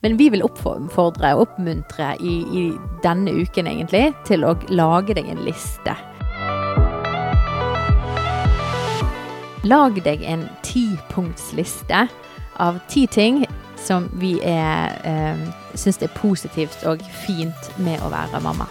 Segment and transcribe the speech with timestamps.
[0.00, 2.64] Men vi vil oppfordre og oppmuntre i, i
[3.02, 5.94] denne uken egentlig til å lage deg en liste.
[9.66, 12.06] Lag deg en tipunktsliste
[12.62, 13.42] av ti ting
[13.78, 15.42] som vi er, eh,
[15.74, 18.70] syns er positivt og fint med å være mamma.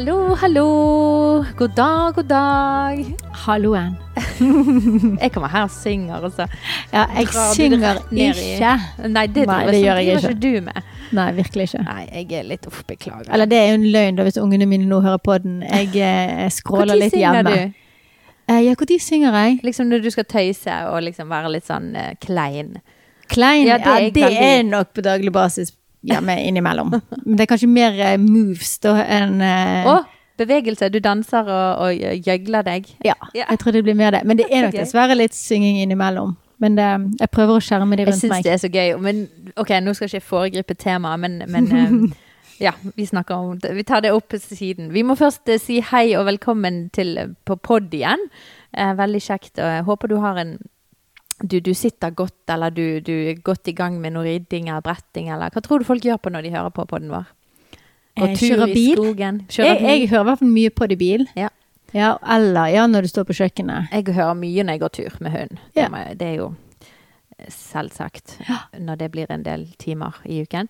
[0.00, 1.44] Hallo, hallo.
[1.56, 3.00] God dag, god dag.
[3.32, 3.96] Halloen.
[5.20, 6.46] Jeg kommer her og synger, altså.
[6.92, 8.70] Ja, jeg drar du synger ikke.
[9.12, 10.30] Nei, det, Nei, det gjør jeg ikke.
[10.30, 10.78] ikke du med.
[11.12, 11.82] Nei, virkelig ikke.
[11.84, 13.28] Nei, jeg er litt uff, beklager.
[13.28, 15.58] Eller det er jo en løgn da hvis ungene mine nå hører på den.
[15.68, 16.94] Jeg eh, hjemme.
[16.94, 17.76] Når litt synger du?
[18.54, 19.58] Eh, ja, når synger jeg?
[19.68, 22.78] Liksom når du skal tøyse og liksom være litt sånn eh, klein.
[23.28, 23.66] Klein?
[23.68, 26.94] Ja, Ja, det er det, veldig- er nok på daglig basis ja, men innimellom.
[27.24, 30.06] Men det er kanskje mer eh, moves da enn uh, oh,
[30.40, 30.88] bevegelse.
[30.92, 32.88] Du danser og, og gjøgler deg.
[33.04, 34.22] Ja, jeg tror det blir mer det.
[34.24, 36.36] Men det er nok dessverre litt synging innimellom.
[36.60, 36.88] Men det,
[37.22, 38.42] jeg prøver å skjerme de Jeg rundt syns meg.
[38.44, 38.96] det er så gøy.
[39.00, 39.22] Men
[39.60, 41.94] ok, nå skal jeg ikke foregripe temaet, men, men eh,
[42.66, 43.72] ja, vi snakker om det.
[43.78, 44.90] Vi tar det opp på siden.
[44.92, 48.28] Vi må først eh, si hei og velkommen til eh, på pod igjen.
[48.76, 49.54] Eh, veldig kjekt.
[49.56, 50.58] og Jeg håper du har en
[51.42, 54.84] du, du sitter godt, eller du, du er godt i gang med noe ridding eller
[54.84, 57.28] bretting, eller hva tror du folk gjør på når de hører på podden vår?
[58.20, 58.96] Og Eh, tur i bil.
[58.98, 59.44] skogen.
[59.48, 61.26] Kjører Jeg, jeg hører i hvert fall mye på det i bil.
[61.38, 61.48] Ja.
[61.94, 63.90] Ja, eller ja, når du står på kjøkkenet.
[63.90, 65.62] Jeg hører mye når jeg går tur med hund.
[65.74, 65.88] Ja.
[66.14, 66.50] Det, er jo
[67.48, 68.36] selvsagt
[68.78, 70.68] når det blir en del timer i uken.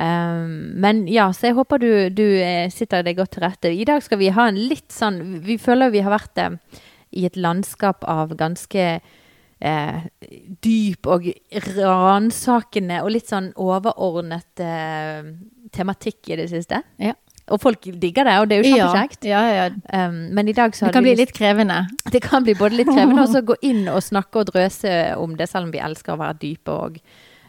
[0.00, 3.72] Um, men ja, så jeg håper du, du eh, sitter deg godt til rette.
[3.72, 6.54] I dag skal vi ha en litt sånn Vi føler vi har vært eh,
[7.10, 9.00] i et landskap av ganske
[9.60, 10.02] eh,
[10.64, 11.30] dyp og
[11.76, 15.32] ransakende og litt sånn overordnet eh,
[15.74, 16.82] tematikk i det siste.
[17.00, 17.16] Ja.
[17.50, 19.26] Og folk digger det, og det er jo kjempekjekt.
[19.26, 20.04] Ja, ja, ja.
[20.06, 21.82] Um, men i dag så Det kan bli litt krevende.
[22.14, 25.34] det kan bli både litt krevende og så gå inn og snakke og drøse om
[25.38, 27.02] det, selv om vi elsker å være dype og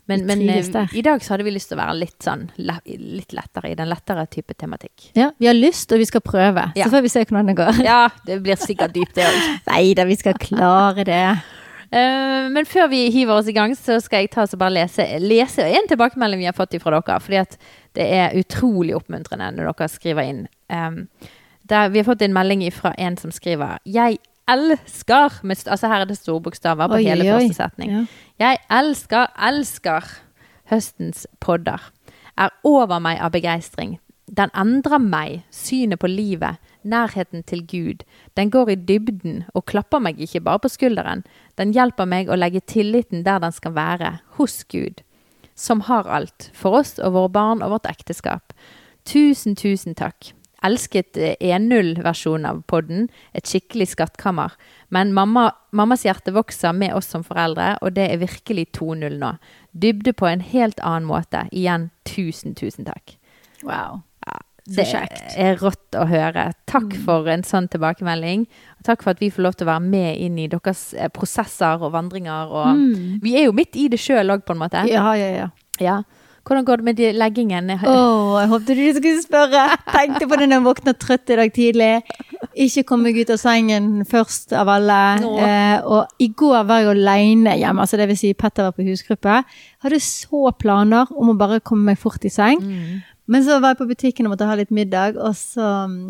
[0.09, 3.35] Men, men eh, i dag så hadde vi lyst til å være litt sånn litt
[3.37, 5.11] lettere i den lettere type tematikk.
[5.15, 6.65] Ja, vi har lyst, og vi skal prøve.
[6.75, 7.79] Så får vi se hvordan det går.
[7.85, 9.39] Ja, det blir sikkert dypt, det òg.
[9.71, 11.23] Nei da, vi skal klare det.
[11.91, 15.03] Men før vi hiver oss i gang, så skal jeg ta oss og bare lese,
[15.19, 17.19] lese en tilbakemelding vi har fått fra dere.
[17.19, 17.57] Fordi at
[17.97, 20.43] det er utrolig oppmuntrende når dere skriver inn.
[21.67, 26.01] Der, vi har fått en melding fra en som skriver 'Jeg elsker' med, Altså her
[26.01, 27.39] er det store bokstaver på Oi, hele oi.
[27.39, 27.91] første setning.
[27.91, 28.05] Ja.
[28.39, 30.07] Jeg elsker, elsker
[30.71, 31.91] høstens podder.
[32.37, 33.99] Er over meg av begeistring.
[34.37, 38.03] Den endrer meg, synet på livet, nærheten til Gud.
[38.37, 41.23] Den går i dybden og klapper meg ikke bare på skulderen.
[41.57, 45.01] Den hjelper meg å legge tilliten der den skal være, hos Gud.
[45.55, 48.55] Som har alt, for oss og våre barn og vårt ekteskap.
[49.05, 50.33] Tusen, tusen takk.
[50.61, 54.53] Elsket eh, 1.0-versjonen av podden, et skikkelig skattkammer.
[54.93, 59.33] Men mamma, mammas hjerte vokser med oss som foreldre, og det er virkelig 2.0 nå.
[59.73, 61.47] Dybde på en helt annen måte.
[61.49, 63.17] Igjen, tusen, tusen takk.
[63.65, 64.03] Wow.
[64.65, 64.85] Det
[65.37, 66.51] er rått å høre.
[66.69, 68.45] Takk for en sånn tilbakemelding.
[68.77, 71.09] Og takk for at vi får lov til å være med inn i deres eh,
[71.09, 72.51] prosesser og vandringer.
[72.51, 74.85] Og Vi er jo midt i det sjøl òg, på en måte.
[74.91, 75.49] Ja, ja, ja.
[75.81, 76.01] Ja.
[76.45, 77.69] Hvordan går det med de leggingen?
[77.85, 77.91] Å,
[78.41, 79.65] jeg håpet du skulle spørre.
[79.91, 81.89] Tenkte på det når jeg våkna trøtt i dag tidlig.
[82.65, 84.97] Ikke kom meg ut av sengen først av alle.
[85.21, 85.35] No.
[85.37, 88.85] Eh, og i går var jeg alene hjemme, altså det vil si Petter var på
[88.89, 89.37] husgruppe.
[89.85, 92.59] Hadde så planer om å bare komme meg fort i seng.
[93.27, 95.65] Men så var jeg på butikken og måtte ha litt middag, så,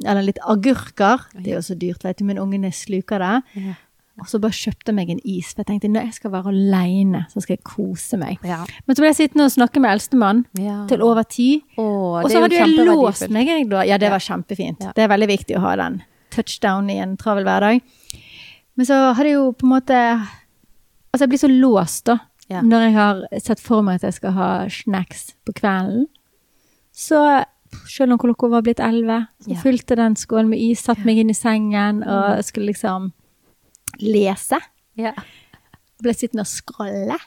[0.07, 1.25] eller litt agurker.
[1.35, 3.33] Det er jo så dyrt, vet du, men ungene sluker det.
[3.61, 3.73] Ja.
[4.21, 6.51] Og så bare kjøpte jeg meg en is, for jeg tenkte når jeg skal være
[6.51, 8.41] alene, så skal jeg kose meg.
[8.45, 8.59] Ja.
[8.85, 10.85] Men så ble jeg sittende og snakke med eldstemann Ja.
[10.89, 11.63] til over ti.
[11.81, 13.83] Og det så hadde jeg låst meg, jeg da.
[13.87, 14.83] Ja, det var kjempefint.
[14.95, 17.81] Det er veldig viktig å ha den touchdown i en travel hverdag.
[18.77, 19.97] Men så hadde jeg jo på en måte
[21.11, 22.13] Altså, jeg blir så låst, da.
[22.63, 26.05] Når jeg har sett for meg at jeg skal ha snacks på kvelden.
[26.91, 27.19] Så
[27.87, 29.55] selv om klokka var blitt elleve, Ja.
[29.63, 33.11] fylte den skålen med is, satt meg inn i sengen og skulle liksom
[34.01, 34.59] lese.
[34.99, 35.13] Ja.
[36.01, 37.17] ble sittende og skrolle.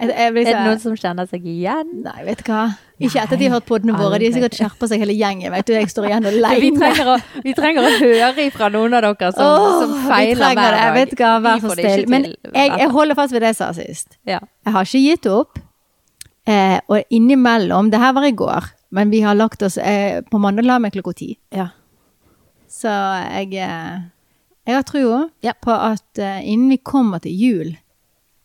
[0.00, 1.90] Jeg, jeg blir Er det noen som kjenner seg igjen?
[2.06, 2.62] Nei, vet du hva.
[3.04, 4.18] Ikke etter at de har hørt podene våre.
[4.18, 5.52] De har sikkert skjerpa seg hele gjengen.
[5.52, 9.04] Vet du, jeg står igjen Vi trenger, å, vi trenger å høre ifra noen av
[9.04, 10.94] dere som, oh, som feiler hver dag.
[10.96, 12.08] Vet du hva, vær så det snill.
[12.14, 14.16] Men jeg, jeg holder fast ved det jeg sa sist.
[14.24, 14.40] Ja.
[14.64, 15.60] Jeg har ikke gitt opp.
[16.44, 20.38] Eh, og innimellom Det her var i går, men vi har lagt oss eh, På
[20.38, 21.32] mandag la meg klokka ti.
[21.54, 21.68] Ja.
[22.70, 24.04] Så jeg eh,
[24.66, 25.52] Jeg har trua Ja.
[25.60, 27.74] på at eh, innen vi kommer til jul,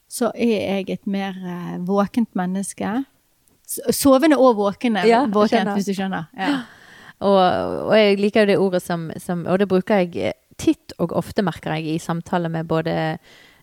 [0.09, 3.03] så er jeg et mer eh, våkent menneske.
[3.93, 5.05] Sovende og våkende.
[5.07, 6.27] Ja, våkent, hvis du skjønner.
[6.37, 6.59] Ja.
[7.19, 10.93] Og, og jeg liker jo det ordet som, som Og det bruker jeg eh, titt
[11.03, 13.17] og ofte, merker jeg, i samtaler med både eh,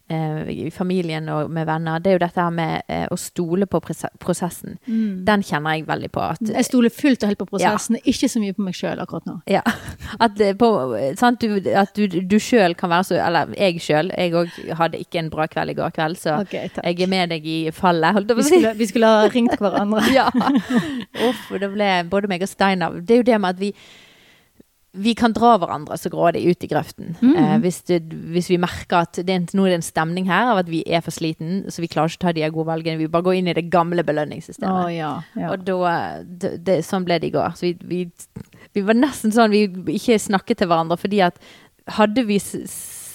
[0.09, 1.99] i familien og med venner.
[1.99, 4.19] Det er jo dette her med eh, å stole på prosessen.
[4.23, 4.77] prosessen.
[5.27, 6.23] Den kjenner jeg veldig på.
[6.23, 9.27] At, Jeg stoler fullt og helt på prosessen, ikke så mye på meg sjøl akkurat
[9.27, 9.39] nå.
[9.51, 9.65] Ja.
[10.25, 10.71] At, på,
[11.19, 14.09] sant, du, at du, du sjøl kan være så Eller jeg sjøl.
[14.17, 17.35] Jeg òg hadde ikke en bra kveld i går kveld, så okay, jeg er med
[17.35, 18.57] deg i fallet, holdt jeg Vi på å si.
[18.61, 20.05] skulle, vi skulle ha ringt hverandre.
[20.17, 20.29] Ja.
[21.27, 22.95] Uff, det ble både meg og Steinar.
[23.03, 23.73] Det er jo det med at vi
[24.97, 27.15] vi kan dra hverandre så grådig ut i grøften.
[27.21, 27.35] Mm.
[27.37, 28.01] Eh, hvis, det,
[28.33, 30.71] hvis vi merker at det er en, nå er det en stemning her av at
[30.73, 33.01] vi er for sliten, så vi klarer ikke å ta de gode valgene.
[33.01, 34.73] Vi bare går inn i det gamle belønningssystemet.
[34.73, 34.97] belønningssystemet.
[34.97, 35.13] ja.
[35.37, 35.53] ja.
[35.53, 37.57] Og da, det, det, sånn ble det i går.
[37.59, 38.03] Så vi, vi,
[38.77, 39.67] vi var nesten sånn vi
[39.99, 41.41] ikke snakket til hverandre, fordi at
[41.97, 42.41] hadde vi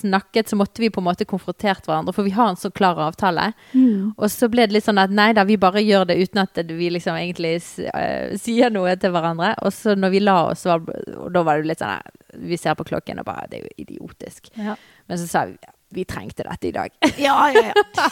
[0.02, 3.00] snakket, så måtte vi på en måte konfrontert hverandre, for vi har en så klar
[3.02, 3.52] avtale.
[3.74, 4.14] Mm.
[4.18, 6.64] Og så ble det litt sånn at nei da, vi bare gjør det uten at
[6.72, 7.58] vi liksom egentlig
[7.92, 9.54] eh, sier noe til hverandre.
[9.66, 10.84] Og så når vi la oss, var,
[11.18, 13.66] og da var det litt sånn at Vi ser på klokken og bare Det er
[13.66, 14.48] jo idiotisk.
[14.56, 14.78] Ja.
[15.12, 15.58] Men så sa vi
[15.92, 16.94] vi trengte dette i dag.
[17.20, 18.10] Ja, ja, ja.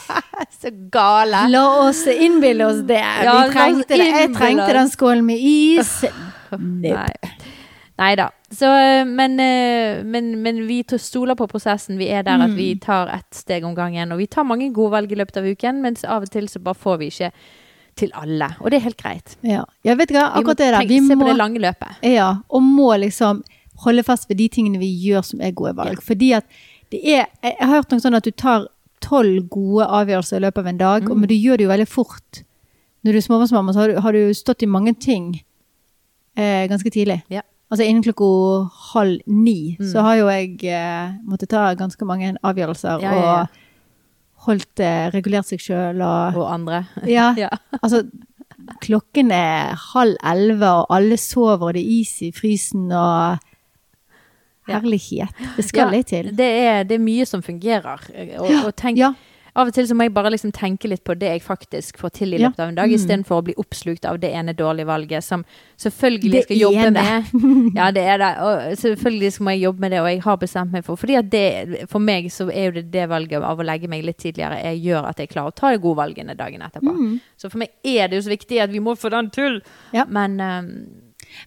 [0.62, 1.46] så gale.
[1.48, 3.00] La oss innbille oss det.
[3.00, 4.10] Ja, vi trengte det.
[4.10, 5.94] Jeg trengte den skålen med is.
[6.60, 7.14] Nei.
[8.00, 8.30] Nei da.
[8.52, 11.98] Så, eh, men, eh, men, men vi stoler på prosessen.
[11.98, 12.80] Vi er der at vi Mm.
[12.82, 14.12] tar ett steg om gangen.
[14.12, 16.60] Og vi tar mange gode valg i løpet av uken, mens av og til så
[16.62, 17.32] bare får vi ikke
[17.96, 18.56] til alle.
[18.62, 19.36] Og det er helt greit.
[19.44, 19.66] Ja.
[19.84, 20.88] ja, vet må Akkurat det der.
[20.88, 21.96] Vi må se på det lange løpet.
[22.02, 23.44] ja, og må liksom
[23.84, 26.02] holde fast ved de tingene vi gjør som er gode valg.
[26.02, 26.46] Fordi at
[26.92, 28.68] det er Jeg jeg har hørt noe sånn at du tar
[29.02, 31.12] tolv gode avgjørelser i løpet av en dag, Mm.
[31.12, 32.44] og- men du gjør det jo veldig fort.
[33.06, 35.42] Når du er småbarnsmamma, så har du, har du stått i mange ting
[36.38, 37.22] eh, ganske tidlig.
[37.30, 37.42] Ja.
[37.70, 38.28] Altså innen klokka
[38.94, 39.86] halv ni Mm.
[39.92, 43.42] så har jo jeg eh, måttet ta ganske mange avgjørelser Ja, ja, ja.
[43.42, 46.86] og holdt eh, regulert seg sjøl og Og andre.
[47.06, 47.34] Ja.
[47.84, 48.04] Altså,
[48.82, 53.38] klokken er halv elleve, og alle sover, og det er is i frysen, og
[54.70, 55.30] Herlighet.
[55.58, 56.28] Det skal litt til.
[56.38, 58.04] Det er, det er mye som fungerer.
[58.38, 59.14] Og, og tenk, Ja.
[59.60, 62.14] Av og til så må jeg bare liksom tenke litt på det jeg faktisk får
[62.16, 62.96] til i løpet av en dag, Mm.
[62.96, 65.44] istedenfor å bli oppslukt av det ene dårlige valget som
[65.78, 67.04] selvfølgelig Det skal jobbe ene.
[67.04, 67.74] med.
[67.80, 68.30] Ja, det er det.
[68.46, 71.30] Og selvfølgelig skal jeg jobbe med det, og jeg har bestemt meg for Fordi at
[71.30, 74.62] det, For meg så er jo det det valget av å legge meg litt tidligere
[74.64, 76.96] jeg gjør at jeg klarer å ta de gode valgene dagen etterpå.
[76.96, 77.20] Mm.
[77.38, 79.62] Så for meg er det jo så viktig at vi må få den tull,
[79.94, 80.06] Ja.
[80.08, 80.72] Men um,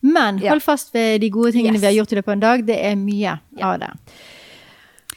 [0.02, 0.50] Men Ja.
[0.52, 1.80] hold fast ved de gode tingene Yes.
[1.80, 2.66] vi har gjort i løpet av en dag.
[2.66, 3.90] Det er mye av det.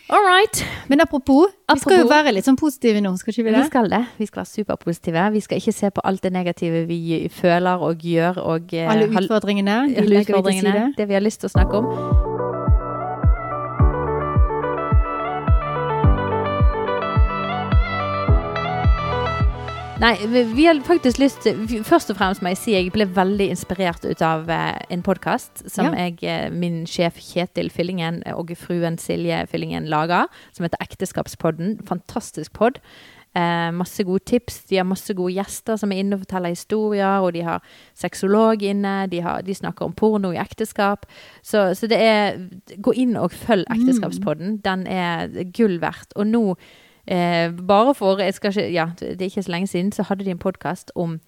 [0.09, 0.65] All right.
[0.87, 3.89] Men apropos, vi skal jo være litt sånn positive nå, skal ikke vi Vi skal
[3.89, 4.03] det.
[4.19, 5.31] Vi skal være superpositive.
[5.33, 8.37] Vi skal ikke se på alt det negative vi føler og gjør.
[8.37, 9.97] Og, eh, Alle utfordringene.
[9.97, 10.93] alle utfordringene.
[10.97, 12.24] Det vi har lyst til å snakke om.
[19.95, 23.47] Nei, vi, har faktisk lyst til Først og fremst må jeg si jeg ble veldig
[23.53, 26.09] inspirert ut av eh, en podkast som Ja.
[26.09, 31.79] jeg, eh, min sjef Kjetil Fyllingen og fruen Silje Fyllingen lager, som heter Ekteskapspodden.
[31.87, 32.81] Fantastisk pod.
[33.35, 34.65] Eh, masse gode tips.
[34.67, 37.23] De har masse gode gjester som er inne og forteller historier.
[37.23, 37.63] Og de har
[37.95, 39.07] sexolog inne.
[39.11, 41.05] De, har, de snakker om porno i ekteskap.
[41.41, 42.39] Så, så det er
[42.79, 44.59] Gå inn og følg Ekteskapspodden.
[44.63, 46.15] Den er gull verdt.
[46.15, 46.55] Og nå,
[47.07, 50.41] eh, bare for ikke, Ja, det er ikke så lenge siden, så hadde de en
[50.41, 51.19] podkast om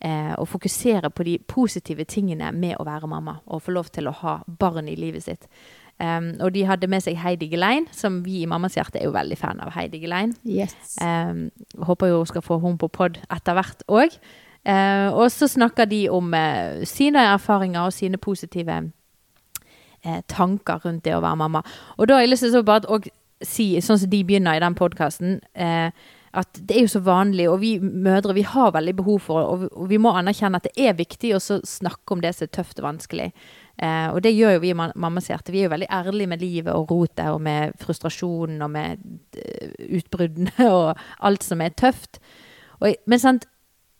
[0.00, 3.40] eh, å fokusere på de positive tingene med å være mamma.
[3.46, 5.48] Og få lov til å ha barn i livet sitt.
[6.00, 9.12] Um, og de hadde med seg Heidi Gelein, som vi i Mammas hjerte er jo
[9.12, 9.74] veldig fan av.
[9.74, 10.32] Heidi Gelein.
[10.48, 10.96] Yes.
[10.96, 14.16] Um, håper jo hun skal få henne på pod etter hvert òg.
[15.12, 18.78] og så snakker de om uh, sine erfaringer og sine positive
[20.06, 21.62] uh, tanker rundt det å være mamma.
[21.98, 23.00] Og da har jeg lyst til å bare
[23.42, 25.38] si, sånn som de begynner i den podkasten
[26.30, 29.64] at det er jo så vanlig, og vi mødre vi har veldig behov for og,
[29.74, 32.78] og vi må anerkjenne at det er viktig å snakke om det som er tøft
[32.78, 33.26] og vanskelig.
[33.82, 35.50] Eh, og det gjør jo vi i Ma- Mammas hjerte.
[35.50, 39.02] Vi er jo veldig ærlige med livet og rotet og med frustrasjonen og med
[39.42, 42.20] eh, utbruddene og alt som er tøft.
[42.78, 43.48] Og, men sant,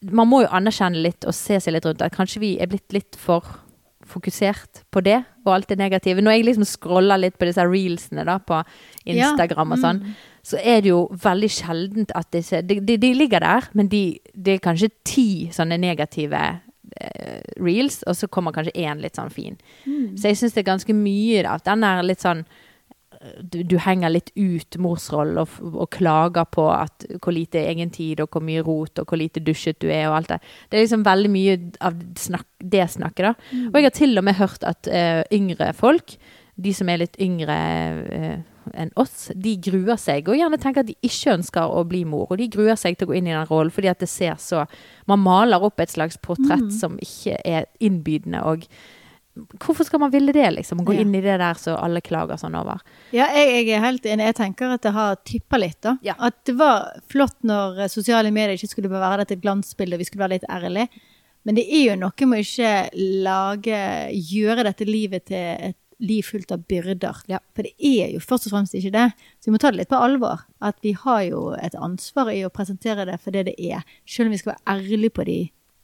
[0.06, 2.94] man må jo anerkjenne litt og se seg litt rundt at kanskje vi er blitt
[2.94, 3.42] litt for
[4.10, 6.20] fokusert på det og alt det negative.
[6.20, 8.60] Når jeg liksom scroller litt på disse reelsene da på
[9.08, 10.02] Instagram og sånn,
[10.46, 14.18] så er det jo veldig sjeldent at disse De, de, de ligger der, men de,
[14.34, 16.40] det er kanskje ti sånne negative
[17.00, 19.56] eh, reels, og så kommer kanskje én litt sånn fin.
[20.16, 22.44] Så jeg syns det er ganske mye da, at den er litt sånn
[23.20, 28.22] du, du henger litt ut morsrollen og, og klager på at hvor lite egen tid
[28.24, 30.38] og hvor mye rot og hvor lite dusjet du er og alt det.
[30.68, 33.58] Det er liksom veldig mye av snakk, det snakket, da.
[33.68, 36.16] Og jeg har til og med hørt at uh, yngre folk,
[36.60, 37.58] de som er litt yngre
[38.00, 38.38] uh,
[38.80, 42.28] enn oss, de gruer seg og gjerne tenker at de ikke ønsker å bli mor.
[42.30, 44.40] Og de gruer seg til å gå inn i den rollen fordi at det ser
[44.40, 44.64] så
[45.10, 48.40] Man maler opp et slags portrett som ikke er innbydende.
[48.44, 48.64] og
[49.58, 50.80] Hvorfor skal man ville det, liksom?
[50.80, 51.00] Å gå Ja.
[51.00, 52.80] inn i det der som alle klager sånn over.
[53.12, 54.26] Ja, jeg, jeg er helt enig.
[54.30, 55.80] Jeg tenker at det har tippa litt.
[55.82, 55.96] da.
[56.02, 56.14] Ja.
[56.18, 60.26] At det var flott når eh, sosiale medier ikke skulle være dette glansbildet, vi skulle
[60.28, 60.88] være litt ærlige.
[61.44, 62.72] Men det er jo noe med å ikke
[63.24, 63.78] lage
[64.12, 67.18] Gjøre dette livet til et liv fullt av byrder.
[67.28, 67.38] Ja.
[67.56, 69.06] For det er jo først og fremst ikke det.
[69.40, 70.46] Så vi må ta det litt på alvor.
[70.64, 73.82] At vi har jo et ansvar i å presentere det for det det er.
[74.08, 75.38] Selv om vi skal være ærlige på de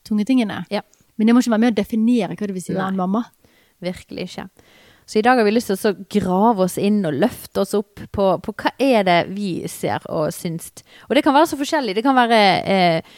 [0.08, 0.62] tunge tingene.
[0.72, 0.80] Ja.
[1.18, 2.96] Men det må ikke være med å definere hva det vil si å være en
[3.00, 3.22] mamma.
[3.84, 4.48] Virkelig ikke.
[5.06, 7.76] Så i dag har vi lyst til å så grave oss inn og løfte oss
[7.78, 10.72] opp på, på hva er det vi ser og syns.
[11.06, 11.94] Og det kan være så forskjellig.
[11.94, 13.12] Det kan være eh,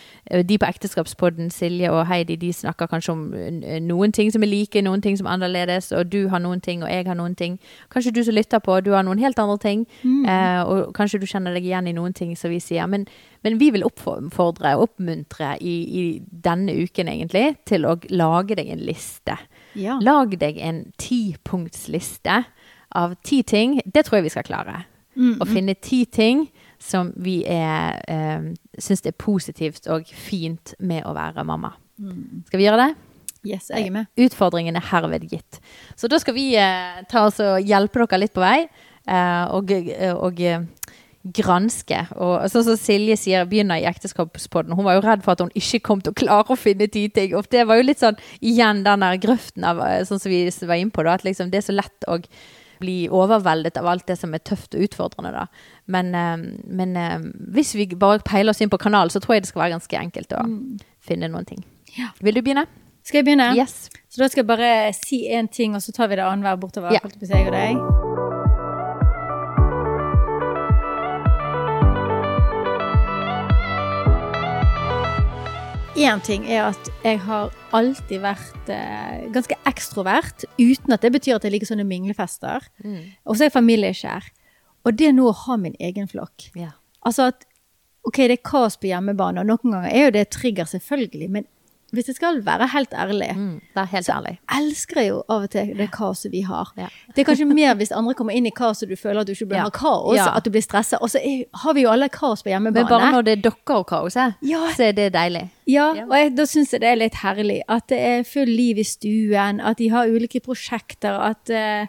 [0.44, 4.50] de på Ekteskapspodden, Silje og Heidi, de snakker kanskje om eh, noen ting som er
[4.52, 7.38] like, noen ting som er annerledes, og du har noen ting, og jeg har noen
[7.38, 7.56] ting.
[7.94, 11.26] Kanskje du som lytter på, du har noen helt andre ting, eh, og kanskje du
[11.30, 12.84] kjenner deg igjen i noen ting som vi sier.
[12.84, 13.08] Men,
[13.48, 18.76] men vi vil oppfordre og oppmuntre i, i denne uken, egentlig, til å lage deg
[18.76, 19.40] en liste.
[19.74, 19.98] Ja.
[20.00, 22.44] Lag deg en tipunktsliste
[22.96, 23.80] av ti ting.
[23.84, 24.84] Det tror jeg vi skal klare.
[25.18, 26.44] Å finne ti ting
[26.78, 31.72] som vi er, eh, syns er positivt og fint med å være mamma.
[32.46, 32.96] Skal vi gjøre det?
[33.44, 34.06] Yes, jeg er med.
[34.16, 35.58] Utfordringen er herved gitt.
[35.96, 38.68] Så da skal vi eh, ta oss og hjelpe dere litt på vei.
[39.08, 39.70] eh, og,
[40.22, 40.60] og eh,
[41.34, 42.00] granske.
[42.16, 44.76] Og sånn som Silje sier, begynner i ekteskapspodden.
[44.76, 47.06] Hun var jo redd for at hun ikke kom til å klare å finne ti
[47.14, 47.34] ting.
[47.38, 50.46] Og det var jo litt sånn igjen den der grøften av eh, sånn som vi
[50.48, 52.20] var inne på, da, at liksom det er så lett å
[52.78, 55.46] bli overveldet av alt det som er tøft og utfordrende, da.
[55.90, 56.36] Men, eh,
[56.80, 59.66] men eh, hvis vi bare peiler oss inn på kanalen, så tror jeg det skal
[59.66, 60.44] være ganske enkelt å
[61.04, 61.64] finne noen ting.
[61.98, 62.12] Ja.
[62.22, 62.68] Vil du begynne?
[63.08, 63.54] Skal jeg begynne?
[63.56, 63.88] Yes.
[64.12, 66.92] Så da skal jeg bare si én ting, og så tar vi det annenhver bortover.
[66.92, 67.00] Ja.
[67.04, 68.07] jeg og deg.
[75.98, 81.40] Én ting er at jeg har alltid vært eh, ganske ekstrovert, uten at det betyr
[81.40, 82.68] at jeg liker sånne minglefester.
[83.26, 84.28] Og så er jeg familieskjær.
[84.86, 86.52] Og det nå å ha min egen flokk.
[86.54, 86.76] Ja.
[87.02, 87.42] Altså at
[88.06, 91.48] OK, det er kaos på hjemmebane, og noen ganger er jo det trigger, selvfølgelig, men
[91.92, 94.38] hvis jeg skal være helt ærlig, Mm, det helt så ærlig.
[94.58, 96.72] elsker jeg jo av og til det kaoset vi har.
[96.76, 96.86] Ja.
[97.16, 99.32] Det er kanskje mer hvis andre kommer inn i kaos og du føler at du
[99.32, 99.62] ikke bør Ja.
[99.62, 100.36] ha kaos, Ja.
[100.36, 100.98] at du blir stressa.
[101.00, 101.18] Og så
[101.54, 102.74] har vi jo alle kaos på hjemmebane.
[102.74, 104.66] Men bare når det er dere og kaoset, Ja.
[104.76, 105.48] så er det deilig.
[105.66, 107.62] Ja, og jeg, da syns jeg det er litt herlig.
[107.68, 111.86] At det er full liv i stuen, at de har ulike prosjekter, at uh,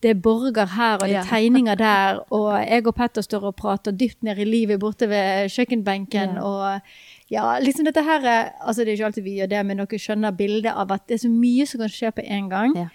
[0.00, 3.56] det er borger her og det er tegninger der, og jeg og Petter står og
[3.56, 6.80] prater dypt ned i livet borte ved kjøkkenbenken, og
[7.30, 8.24] ja, liksom dette her
[8.60, 11.18] Altså, det er ikke alltid vi gjør det, men dere skjønner bildet av at det
[11.18, 12.76] er så mye som kan skje på en gang.
[12.76, 12.88] Ja.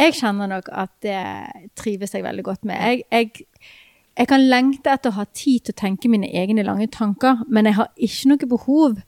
[0.00, 1.20] Jeg kjenner nok at det
[1.76, 2.76] trives jeg veldig godt med.
[2.80, 3.46] Jeg, jeg,
[4.16, 7.68] jeg kan lengte etter å ha tid til å tenke mine egne lange tanker, men
[7.68, 9.00] jeg har ikke noe behov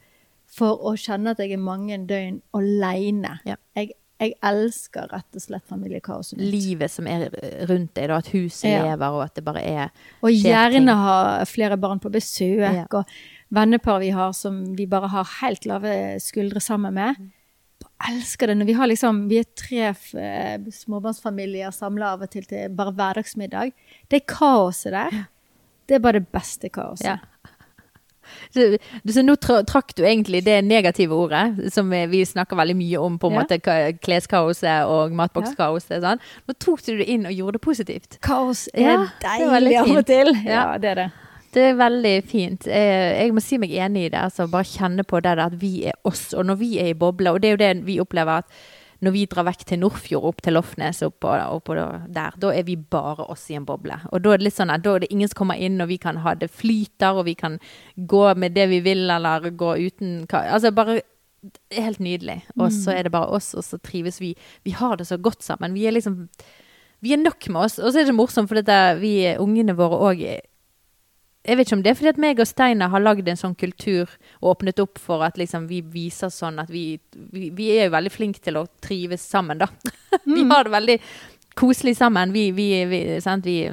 [0.52, 3.38] for å kjenne at jeg er mange døgn alene.
[3.48, 3.56] Ja.
[3.78, 6.52] Jeg, jeg elsker rett og slett familiekaoset mitt.
[6.52, 7.24] Livet som er
[7.70, 8.82] rundt deg, da, at huset Ja.
[8.90, 9.88] lever, og at det bare er
[10.22, 11.16] Og gjerne ha
[11.48, 13.04] flere barn på besøk, og
[13.52, 15.94] vennepar vi har som vi bare har helt lave
[16.24, 17.18] skuldre sammen med.
[18.02, 19.82] Jeg elsker det når vi har liksom Vi er tre
[20.18, 23.72] eh, småbarnsfamilier samla av og til til bare hverdagsmiddag.
[24.10, 25.20] Det kaoset der,
[25.88, 27.06] det er bare det beste kaoset.
[27.12, 27.18] Ja.
[28.54, 28.64] Så,
[29.10, 33.16] så nå tra- trakk du egentlig det negative ordet, som vi snakker veldig mye om,
[33.18, 33.40] på en Ja.
[33.42, 33.58] måte
[33.98, 35.98] kleskaoset og matbokskaoset.
[36.04, 36.22] Sånn.
[36.48, 38.18] Nå tok du det inn og gjorde det positivt.
[38.22, 40.30] Kaos er Ja, deilig av og til.
[40.46, 40.52] Ja.
[40.54, 41.08] Ja, det er det.
[41.52, 42.66] Det er veldig fint.
[42.66, 44.20] Eh, Jeg må si meg enig i det.
[44.20, 46.32] altså Bare kjenne på det der at vi er oss.
[46.32, 48.48] Og når vi er i boble, og det er jo det vi opplever at
[49.02, 51.74] når vi drar vekk til Nordfjord, opp til Lofnes, Opp og
[52.14, 53.96] der, da er vi bare oss i en boble.
[54.12, 55.88] Og da er det litt sånn at da er det ingen som kommer inn, og
[55.90, 57.58] vi kan ha det flyter, og vi kan
[57.96, 61.00] gå med det vi vil, eller gå uten Altså bare
[61.74, 62.44] helt nydelig.
[62.56, 64.36] Og så er det bare oss, og så trives vi.
[64.62, 65.74] Vi har det så godt sammen.
[65.74, 66.28] Vi er liksom
[67.02, 67.80] Vi er nok med oss.
[67.80, 70.20] Og så er det morsomt, for dette, vi ungene våre òg
[71.42, 73.56] jeg vet ikke om det er fordi at meg og Steinar har lagd en sånn
[73.58, 77.00] kultur og åpnet opp for at liksom vi viser sånn at vi,
[77.34, 79.66] vi, vi er jo veldig flinke til å trives sammen, da.
[80.28, 80.96] vi har det veldig
[81.58, 82.32] koselig sammen.
[82.32, 83.46] Vi, vi, vi, sant?
[83.46, 83.66] vi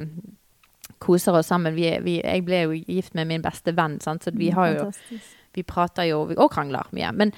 [1.00, 1.76] koser oss sammen.
[1.78, 4.26] Vi, vi, jeg ble jo gift med min beste venn, sant?
[4.26, 5.30] så vi, har jo, Fantastisk.
[5.54, 7.14] vi prater jo og krangler mye.
[7.22, 7.32] Men,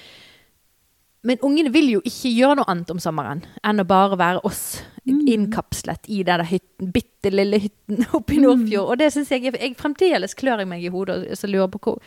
[1.29, 4.81] men ungene vil jo ikke gjøre noe annet om sommeren enn å bare være oss
[5.05, 8.93] innkapslet i den hytten, bitte lille hytten oppe i Nordfjord.
[8.93, 11.83] Og det syns jeg, jeg fremdeles klør jeg meg i hodet og så lurer på
[11.83, 11.99] hvor,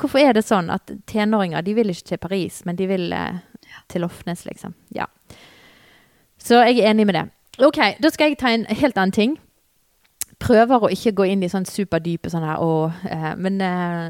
[0.00, 3.40] hvorfor er det sånn at tenåringer de vil ikke til Paris, men de vil eh,
[3.88, 4.74] til Lofnes, liksom.
[4.96, 5.08] Ja.
[6.40, 7.26] Så jeg er enig med det.
[7.60, 9.36] Ok, da skal jeg ta en helt annen ting.
[10.40, 14.06] Prøver å ikke gå inn i sånn superdype sånn her, og, eh, men eh,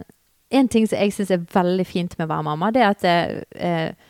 [0.51, 3.07] en ting som jeg syns er veldig fint med å være mamma, det er at
[3.55, 4.10] eh,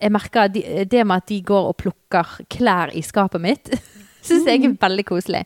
[0.00, 3.70] jeg merker de, det med at de går og plukker klær i skapet mitt,
[4.26, 5.44] syns jeg er veldig koselig.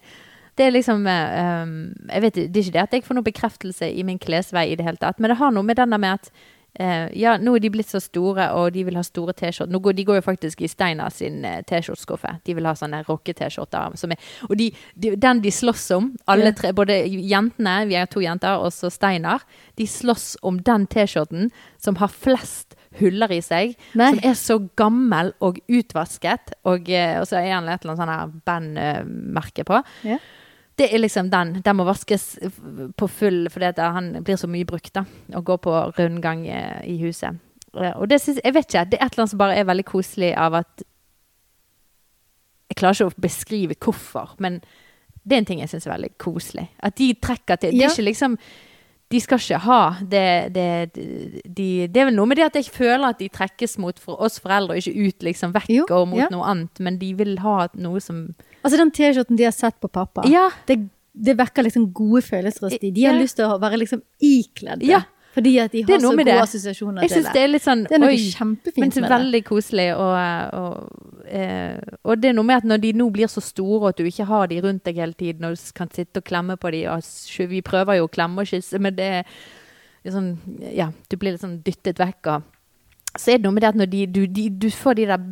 [0.59, 1.75] Det er liksom um,
[2.11, 4.79] jeg vet, Det er ikke det at jeg får noe bekreftelse i min klesvei i
[4.79, 6.31] det hele tatt, men det har noe med denne med at
[6.83, 9.79] uh, ja, nå er de blitt så store, og de vil ha store T-skjorter.
[9.85, 12.33] Går, de går jo faktisk i Steinar sin eh, T-skjorteskuffe.
[12.47, 13.95] De vil ha sånne rocke-T-skjorter.
[13.95, 18.25] er- Og de, de, den de slåss om, alle tre, både jentene, vi er to
[18.25, 19.47] jenter, og så Steinar,
[19.79, 24.11] de slåss om den T-skjorten som har flest huller i seg, Nei.
[24.15, 28.33] som er så gammel og utvasket, og, eh, og så er han et eller annet
[28.33, 29.83] sånn bandmerke på.
[30.05, 30.19] Ja.
[30.79, 31.57] Det er liksom den.
[31.63, 32.39] Den må vaskes
[32.97, 35.03] på full, fordi han blir så mye brukt, da.
[35.35, 37.35] Og går på rundgang eh, i huset.
[37.75, 39.65] Eh, Og det synes, jeg vet ikke, det er et eller annet som bare er
[39.65, 40.85] veldig koselig av at
[42.69, 44.61] Jeg klarer ikke å beskrive hvorfor, men
[45.25, 46.67] det er en ting jeg syns er veldig koselig.
[46.85, 47.87] At de trekker til Det Ja.
[47.89, 48.39] er ikke liksom
[49.11, 52.67] de skal ikke ha det, det, de, det er vel noe med det at jeg
[52.75, 56.09] føler at de trekkes mot for oss foreldre, og ikke ut liksom vekk Jo, og
[56.11, 56.29] mot ja.
[56.35, 56.83] noe annet.
[56.85, 58.35] Men de vil ha noe som
[58.65, 60.51] Altså den T-skjorten de har sett på pappa, Ja.
[60.69, 60.77] det,
[61.15, 62.91] det vekker liksom gode følelser hos de.
[62.93, 63.21] De har Ja.
[63.23, 64.91] lyst til å være liksom ikledd det.
[64.93, 65.03] Ja.
[65.39, 66.37] Fordi at de har så gode det.
[66.43, 67.33] assosiasjoner Jeg til det.
[67.37, 69.15] det er litt sånn Det er noe oi, kjempefint men så med det.
[69.17, 69.89] veldig koselig.
[69.95, 70.15] Og,
[70.59, 73.89] og, eh, og det er noe med at når de nå blir så store, og
[73.93, 76.57] at du ikke har de rundt deg hele tiden, og du kan sitte og klemme
[76.59, 79.25] på de, og vi prøver jo å klemme og kysse, men det er
[80.15, 80.33] sånn
[80.73, 82.43] Ja, du blir litt sånn dyttet vekk, og
[83.19, 85.23] så er det noe med det at når de, du, de, du får de der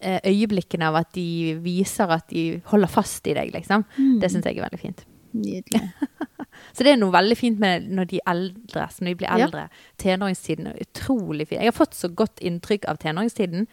[0.00, 3.84] eh, øyeblikkene av at de viser at de holder fast i deg, liksom.
[3.96, 4.18] Mm.
[4.20, 5.04] Det syns jeg er veldig fint.
[5.32, 5.82] Nydelig.
[6.74, 9.46] Så det er noe veldig fint med når de eldres, når de blir Ja.
[9.46, 9.68] eldre.
[9.98, 11.60] Tenåringstiden er utrolig fin.
[11.60, 13.66] Jeg har fått så godt inntrykk av tenåringstiden.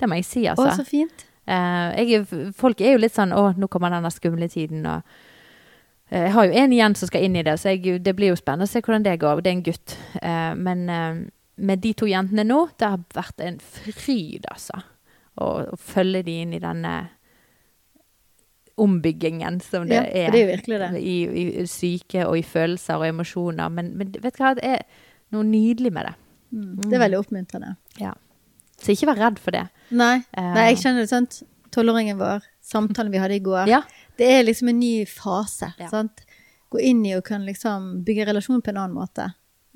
[0.00, 0.82] Det må jeg si, Å, altså.
[0.82, 1.26] så fint.
[1.48, 5.02] Uh, jeg, folk er jo litt sånn 'Å, nå kommer denne skumle tiden', og
[6.12, 8.28] uh, Jeg har jo en igjen som skal inn i det, så jeg, det blir
[8.28, 9.42] jo spennende å se hvordan det går.
[9.42, 9.96] Det er en gutt.
[10.22, 14.82] Uh, men med de to jentene nå, det har vært en fryd, altså.
[15.40, 17.08] Å å følge de inn i denne
[18.80, 20.30] ombyggingen som det Ja, er.
[20.32, 20.90] det er virkelig det.
[21.02, 21.16] I,
[21.62, 23.68] I syke og i følelser og emosjoner.
[23.70, 24.82] Men, men vet du hva, det er
[25.34, 26.14] noe nydelig med det.
[26.52, 26.76] Mm.
[26.88, 27.74] Det er veldig oppmuntrende.
[28.82, 29.66] Så ikke vær redd for det.
[29.94, 30.52] Nei, Eh.
[30.56, 31.28] Nei jeg kjenner det sånn.
[31.72, 33.68] Tolvåringen vår, samtalen vi hadde i går.
[33.70, 33.82] Ja.
[34.18, 35.70] Det er liksom en ny fase.
[35.78, 35.88] Ja.
[35.88, 36.24] sant?
[36.72, 39.30] Gå inn i og kan liksom bygge relasjon på en annen måte.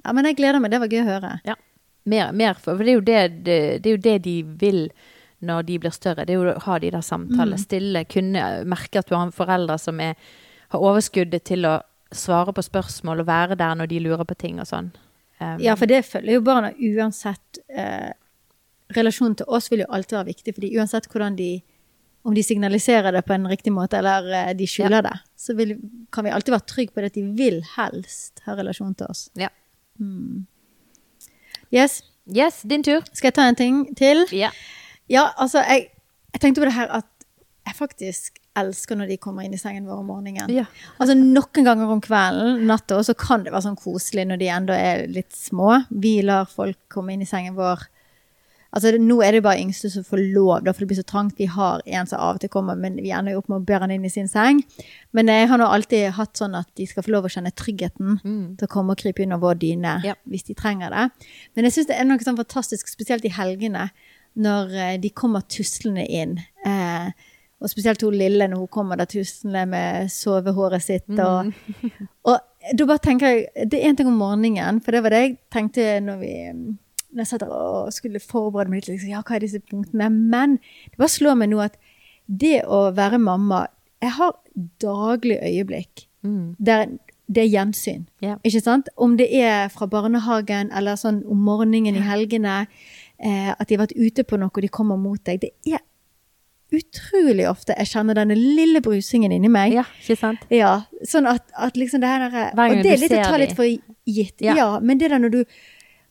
[0.04, 0.70] Ja, men jeg gleder meg.
[0.72, 1.30] Det var gøy å høre.
[2.06, 4.82] Mer, mer for, for det er, det, det, det er jo det de vil
[5.44, 6.24] når de blir større.
[6.24, 7.58] Det er jo å ha de der samtalene.
[7.58, 7.64] Mm.
[7.64, 10.16] Stille, kunne merke at du har foreldre som er,
[10.72, 11.78] har overskuddet til å
[12.14, 14.92] svare på spørsmål og være der når de lurer på ting og sånn.
[15.40, 17.60] Um, Ja, for det følger jo barna uansett.
[17.68, 18.12] Eh,
[18.96, 21.50] relasjonen til oss vil jo alltid være viktig, fordi uansett hvordan de
[22.26, 25.76] om de signaliserer det på en riktig måte, eller eh, de skjuler det, så vil,
[26.10, 29.28] kan vi alltid være trygge på det at de vil helst ha relasjon til oss.
[29.38, 29.52] Ja.
[30.02, 30.46] Mm.
[31.70, 32.00] Yes.
[32.26, 33.06] Yes, din tur.
[33.12, 34.24] Skal jeg ta en ting til?
[34.34, 34.50] Ja.
[35.08, 35.90] Ja, altså, jeg,
[36.34, 37.06] jeg tenkte på det her at
[37.66, 40.48] jeg faktisk elsker når de kommer inn i sengen vår om morgenen.
[40.54, 40.64] Ja.
[41.00, 44.78] Altså Noen ganger om kvelden, natta, så kan det være sånn koselig når de enda
[44.78, 45.82] er litt små.
[45.90, 47.84] Vi lar folk komme inn i sengen vår.
[48.76, 51.04] Altså det- Nå er det bare yngste som får lov, da, for det blir så
[51.06, 51.36] trangt.
[51.38, 53.64] Vi har en som av og til kommer, men vi ender jo opp med å
[53.64, 54.62] bære han inn i sin seng.
[55.16, 58.20] Men jeg har nå alltid hatt sånn at de skal få lov å kjenne tryggheten
[58.24, 58.56] Mm.
[58.58, 60.14] til å komme og krype under vår dyne Ja.
[60.28, 61.10] hvis de trenger det.
[61.54, 63.90] Men jeg syns det er noe sånn fantastisk, spesielt i helgene,
[64.36, 66.36] når eh, de kommer tuslende inn.
[66.66, 67.08] Eh,
[67.56, 71.08] og spesielt hun lille når hun kommer der tuslende med sovehåret sitt.
[71.08, 71.52] Og,
[72.28, 75.22] og da bare tenker jeg Det er én ting om morgenen, for det var det
[75.22, 76.34] jeg tenkte når vi
[77.16, 78.90] når jeg satt der og skulle forberede meg litt.
[78.90, 80.10] Liksom, ja, hva er disse punktene?
[80.12, 80.58] Men
[80.90, 81.78] det bare slår meg nå at
[82.26, 83.62] det å være mamma
[84.02, 84.34] Jeg har
[84.82, 86.56] daglig øyeblikk Mm.
[86.58, 86.86] der
[87.28, 88.06] det er gjensyn.
[88.22, 88.38] Yeah.
[88.44, 88.88] Ikke sant?
[88.96, 92.66] Om det er fra barnehagen eller sånn om morgenen i helgene, eh,
[93.18, 95.40] at de har vært ute på noe og de kommer mot deg.
[95.40, 95.80] Det er
[96.76, 99.72] utrolig ofte jeg kjenner denne lille brusingen inni meg.
[99.76, 100.42] ja, ikke sant?
[100.52, 100.72] Ja,
[101.06, 104.42] sånn at, at liksom det her Og det er litt å ta litt for gitt.
[104.42, 104.56] Ja.
[104.58, 104.68] Ja.
[104.80, 105.44] men det der når du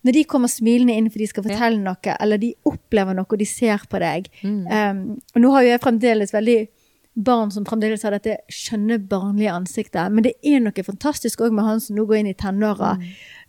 [0.05, 3.39] når de kommer smilende inn for de skal fortelle noe, eller de opplever noe, og
[3.41, 4.67] de ser på deg Mm.
[4.69, 4.99] um,
[5.33, 6.57] Og nå har jo jeg fremdeles veldig
[7.15, 10.11] barn som fremdeles har dette skjønne, barnlige ansiktet.
[10.11, 12.95] Men det er noe fantastisk òg med han som nå går inn i tenåra.
[12.99, 13.05] Mm.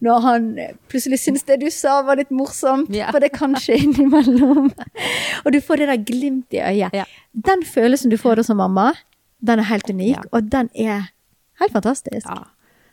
[0.06, 0.48] Når han
[0.90, 3.10] plutselig syns det du sa var litt morsomt, yeah.
[3.10, 4.70] for det kan skje innimellom.
[5.42, 6.94] Og du får det der glimt i øyet.
[6.94, 7.10] Yeah.
[7.34, 8.92] Den følelsen du får da som mamma,
[9.42, 10.30] den er helt unik, yeah.
[10.30, 11.10] og den er
[11.62, 12.28] helt fantastisk.
[12.28, 12.46] Ja.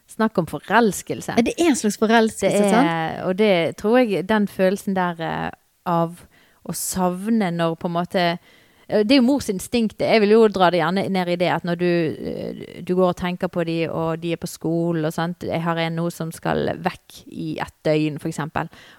[0.10, 1.38] Snakk om forelskelse.
[1.38, 2.90] Det er en slags forelskelse, Det sant?
[2.90, 5.48] er, og det tror jeg, den følelsen der eh,
[5.86, 6.26] av
[6.64, 8.52] å savne når på en måte eh,
[8.88, 10.02] det er jo mors instinkt.
[10.04, 13.14] Jeg vil jo dra det gjerne ned i det at når du, eh, du går
[13.14, 16.10] og tenker på de, og de er på skolen og sånt Jeg har en nå
[16.12, 18.40] som skal vekk i et døgn, f.eks.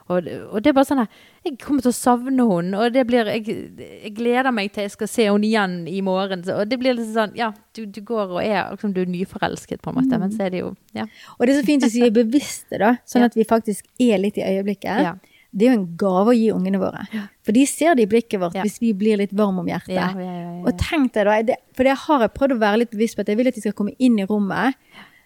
[0.09, 3.05] Og, og det er bare sånn at Jeg kommer til å savne henne, og det
[3.07, 3.45] blir jeg,
[3.77, 6.47] jeg gleder meg til jeg skal se henne igjen i morgen.
[6.55, 9.83] Og det blir liksom sånn Ja, du, du går og er liksom du er nyforelsket,
[9.85, 11.05] på en måte, men så er det jo Ja.
[11.37, 13.31] Og det er så fint hvis vi er bevisste, da, sånn Ja.
[13.33, 15.05] at vi faktisk er litt i øyeblikket.
[15.11, 15.15] Ja.
[15.55, 17.05] Det er jo en gave å gi ungene våre.
[17.47, 18.65] For de ser det i blikket vårt Ja.
[18.67, 19.95] hvis vi blir litt varme om hjertet.
[19.95, 20.63] Ja, ja, ja, ja, ja.
[20.67, 23.23] Og tenk deg da, det, for det har jeg prøvd å være litt bevisst på,
[23.23, 24.75] at jeg vil at de skal komme inn i rommet.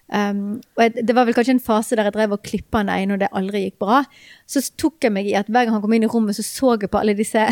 [0.09, 2.89] Um, og jeg, det var vel kanskje en fase der jeg drev og klippa han
[2.89, 3.99] ene, og det aldri gikk bra.
[4.49, 6.71] Så tok jeg meg i at hver gang han kom inn i rommet, så så
[6.81, 7.43] jeg på alle disse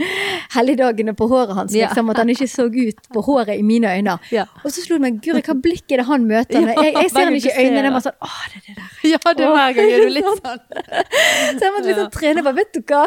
[0.56, 1.74] helligdagene på håret hans.
[1.76, 1.86] Ja.
[1.90, 4.16] Liksom, at han ikke så ut på håret i mine øyne.
[4.34, 4.46] Ja.
[4.64, 6.58] Og så slo det meg, guri, hva blikk er det han møter?
[6.70, 8.66] Ja, jeg, jeg ser han ikke i øynene, det er bare sånn, åh, det er
[8.66, 8.89] det der.
[9.10, 10.62] Ja, det er hver gang er du litt sånn.
[11.56, 13.04] Så jeg måtte liksom trene på, vet du hva?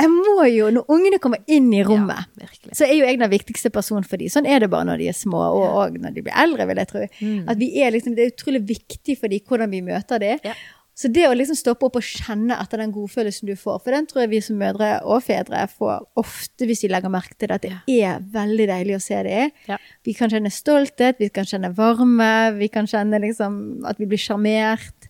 [0.00, 3.32] Jeg må jo, når ungene kommer inn i rommet, Ja, så er jo jeg den
[3.32, 4.30] viktigste personen for dem.
[4.32, 6.82] Sånn er det bare når de er små, og, og når de blir eldre, vil
[6.82, 7.04] jeg tro.
[7.52, 10.42] At vi er liksom, det er utrolig viktig for dem hvordan vi møter dem.
[10.46, 10.56] Ja.
[10.96, 14.06] Så det å liksom stoppe opp og kjenne etter den godfølelsen du får, for den
[14.08, 17.58] tror jeg vi som mødre og fedre får ofte hvis vi legger merke til det,
[17.58, 19.42] at det er veldig deilig å se det.
[19.68, 19.76] Ja.
[20.08, 24.22] Vi kan kjenne stolthet, vi kan kjenne varme, vi kan kjenne liksom at vi blir
[24.24, 25.05] sjarmert.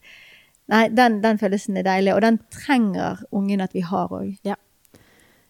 [0.73, 4.33] Nei, den, den følelsen er deilig, og den trenger ungen at vi har òg.
[4.47, 4.57] Ja.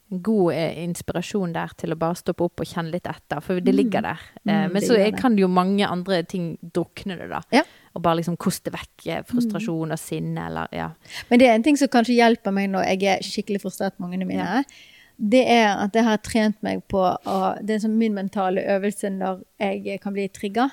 [0.09, 3.73] God eh, inspirasjon der til å bare stoppe opp og kjenne litt etter, for det
[3.75, 4.21] ligger der.
[4.45, 7.41] Eh, Mm, men så kan jo mange andre ting drukne det, da.
[7.51, 7.65] Ja.
[7.97, 10.91] Og bare liksom koste vekk eh, frustrasjon og sinne, eller ja.
[11.31, 14.13] Men det er en ting som kanskje hjelper meg når jeg er skikkelig frustrert med
[14.13, 14.65] ungene mine.
[15.17, 17.01] Det er at jeg har trent meg på
[17.65, 20.69] Det er sånn min mentale øvelse når jeg kan bli trigga.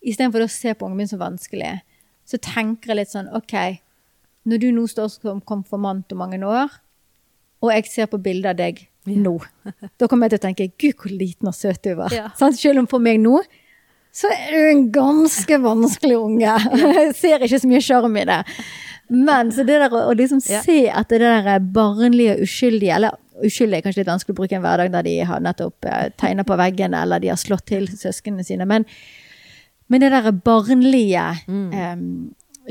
[0.00, 1.80] Istedenfor å se på ungen min som vanskelig,
[2.24, 3.54] så tenker jeg litt sånn OK,
[4.48, 6.72] når du nå står som konfirmant om mange år,
[7.64, 9.36] og jeg ser på bildet av deg nå,
[10.00, 12.12] da kommer jeg til å tenke Gud, hvor liten og søt du var.
[12.12, 12.30] Ja.
[12.40, 13.40] Selv om for meg nå
[14.14, 16.52] så er du en ganske vanskelig unge.
[17.00, 18.36] Jeg ser ikke så mye sjarm i det.
[19.10, 20.60] Men så det der å liksom Ja.
[20.62, 24.62] se at det der barnlige uskyldige, eller uskyldig er kanskje litt vanskelig å bruke en
[24.62, 28.46] hverdag der de har nettopp eh, tegna på veggene, eller de har slått til søsknene
[28.46, 28.86] sine, men,
[29.94, 31.26] men det der barnlige,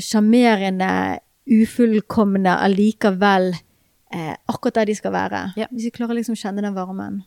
[0.03, 1.21] sjarmerende, mm.
[1.23, 3.53] um, ufullkomne allikevel
[4.13, 5.43] eh, akkurat der de skal være.
[5.57, 5.69] Ja.
[5.71, 7.21] Hvis vi klarer liksom å kjenne den varmen.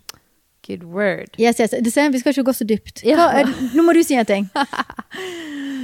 [0.66, 1.36] Good word.
[1.38, 1.74] Yes, yes.
[1.82, 3.04] Det ser, vi skal ikke gå så dypt.
[3.06, 3.16] Ja.
[3.20, 4.50] Hva, er- nå må du si en ting.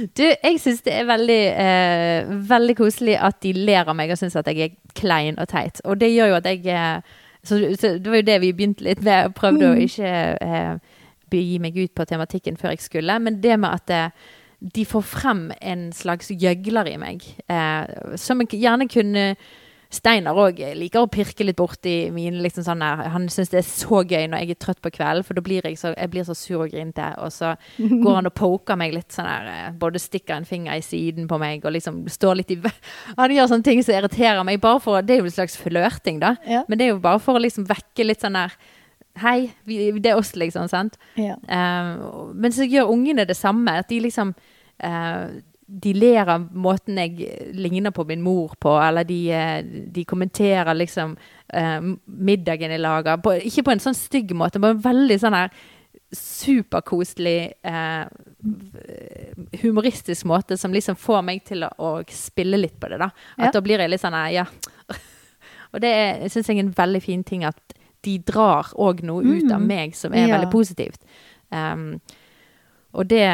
[0.03, 4.17] Du, jeg syns det er veldig, eh, veldig koselig at de ler av meg og
[4.19, 5.79] syns at jeg er klein og teit.
[5.87, 8.83] Og det gjør jo at jeg eh, så, så Det var jo det vi begynte
[8.83, 9.31] litt med.
[9.37, 10.11] prøvde prøvde å ikke
[10.43, 10.92] eh,
[11.33, 13.17] begi meg ut på tematikken før jeg skulle.
[13.19, 14.03] Men det med at det,
[14.77, 19.33] de får frem en slags gjøgler i meg, eh, som jeg gjerne kunne
[19.93, 23.67] Steinar òg liker å pirke litt borti mine liksom sånn der, Han syns det er
[23.67, 26.25] så gøy når jeg er trøtt på kvelden, for da blir jeg så, jeg blir
[26.25, 27.05] så sur og grinte.
[27.21, 27.53] Og så
[28.03, 31.29] går han og poker meg litt sånn der eh, Både stikker en finger i siden
[31.29, 32.59] på meg og liksom står litt i
[33.19, 34.61] Han gjør sånne ting som irriterer meg.
[34.63, 36.35] bare for, Det er jo en slags flørting, da.
[36.49, 36.63] Ja.
[36.67, 38.57] Men det er jo bare for å liksom vekke litt sånn der
[39.21, 40.67] Hei, vi, det er oss, liksom.
[40.71, 40.97] sant?
[41.19, 41.35] Ja.
[41.45, 43.75] Uh, men så gjør ungene det samme.
[43.83, 44.33] At de liksom
[44.83, 45.27] uh,
[45.67, 49.61] De ler av måten jeg ligner på min mor på, eller de, uh,
[49.93, 51.15] de kommenterer liksom
[51.53, 53.17] eh, middagen jeg lager.
[53.23, 55.53] På, ikke på en sånn stygg måte, men på en veldig sånn her
[56.13, 58.05] superkoselig, eh,
[59.61, 62.99] humoristisk måte som liksom får meg til å, å spille litt på det.
[63.01, 63.09] da.
[63.37, 63.51] At Ja.
[63.55, 64.45] da blir jeg litt sånn her, ja.
[65.73, 65.93] Og det
[66.31, 69.67] syns jeg er en veldig fin ting at de drar òg noe ut av Mm.
[69.67, 70.37] meg som er Ja.
[70.37, 70.99] veldig positivt.
[71.51, 72.01] Um,
[72.93, 73.27] og det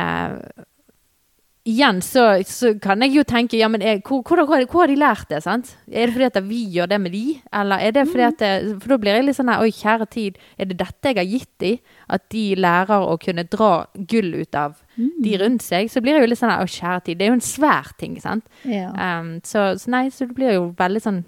[1.70, 4.88] Igjen så, så kan jeg jo tenke ja, men er, hvor, hvor, hvor, hvor har
[4.90, 5.42] de lært det?
[5.44, 5.74] sant?
[5.92, 7.24] Er det fordi at vi gjør det med de?
[7.54, 8.52] Eller er det fordi at det,
[8.82, 11.28] For da blir jeg litt sånn her Oi, kjære tid, er det dette jeg har
[11.30, 11.74] gitt de?
[12.10, 15.92] At de lærer å kunne dra gull ut av de rundt seg?
[15.92, 17.20] Så blir jeg jo litt sånn her Å, kjære tid.
[17.20, 18.48] Det er jo en svær ting, sant?
[18.66, 18.90] Ja.
[19.20, 21.22] Um, så, så nei, så det blir jo veldig sånn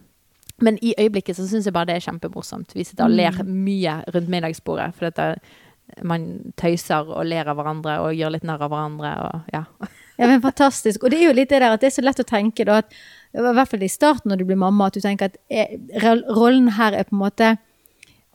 [0.61, 2.75] Men i øyeblikket så syns jeg bare det er kjempemorsomt.
[2.77, 4.91] Vi sitter og ler mye rundt middagsbordet.
[4.97, 5.31] For dette,
[6.07, 9.15] man tøyser og ler av hverandre og gjør litt narr av hverandre.
[9.25, 9.65] Og, ja.
[10.21, 11.01] Ja, men fantastisk.
[11.01, 12.81] Og det er jo litt det der at det er så lett å tenke da
[12.83, 12.91] at
[13.33, 15.79] i hvert fall i starten når du blir mamma, at du tenker at eh,
[16.29, 17.47] rollen her er på en måte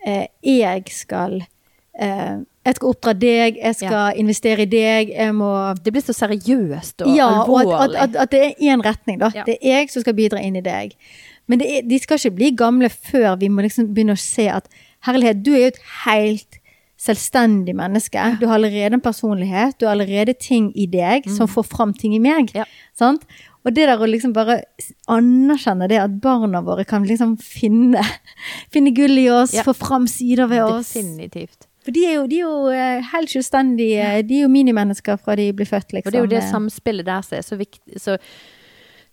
[0.03, 5.53] eh, Jeg skal eh, Jeg skal oppdra deg, jeg skal investere i deg, jeg må
[5.79, 8.83] Det blir så seriøst og Ja, og at, og at, at, at det er én
[8.83, 9.31] retning, da.
[9.37, 9.47] Ja.
[9.47, 10.97] Det er jeg som skal bidra inn i deg.
[11.49, 14.49] Men det er, de skal ikke bli gamle før vi må liksom begynne å se
[14.51, 14.67] at
[15.07, 16.61] herlighet, du er jo et helt
[16.99, 18.23] selvstendig menneske.
[18.41, 22.15] Du har allerede en personlighet, du har allerede ting i deg som får fram ting
[22.17, 22.51] i meg.
[22.55, 22.63] Mm.
[22.63, 22.65] Ja.
[22.97, 23.27] Sant?
[23.67, 24.61] Og det der å liksom bare
[25.11, 28.03] anerkjenne det at barna våre kan liksom finne,
[28.75, 29.63] finne gull i oss, Ja.
[29.67, 30.93] få fram sider ved oss.
[30.95, 31.67] Definitivt.
[31.87, 35.37] For de er jo, de er jo eh, helt selvstendige, de er jo minimennesker fra
[35.39, 36.09] de blir født, liksom.
[36.09, 38.01] Og det er jo det Eh, samspillet der som er så viktig.
[38.03, 38.17] Så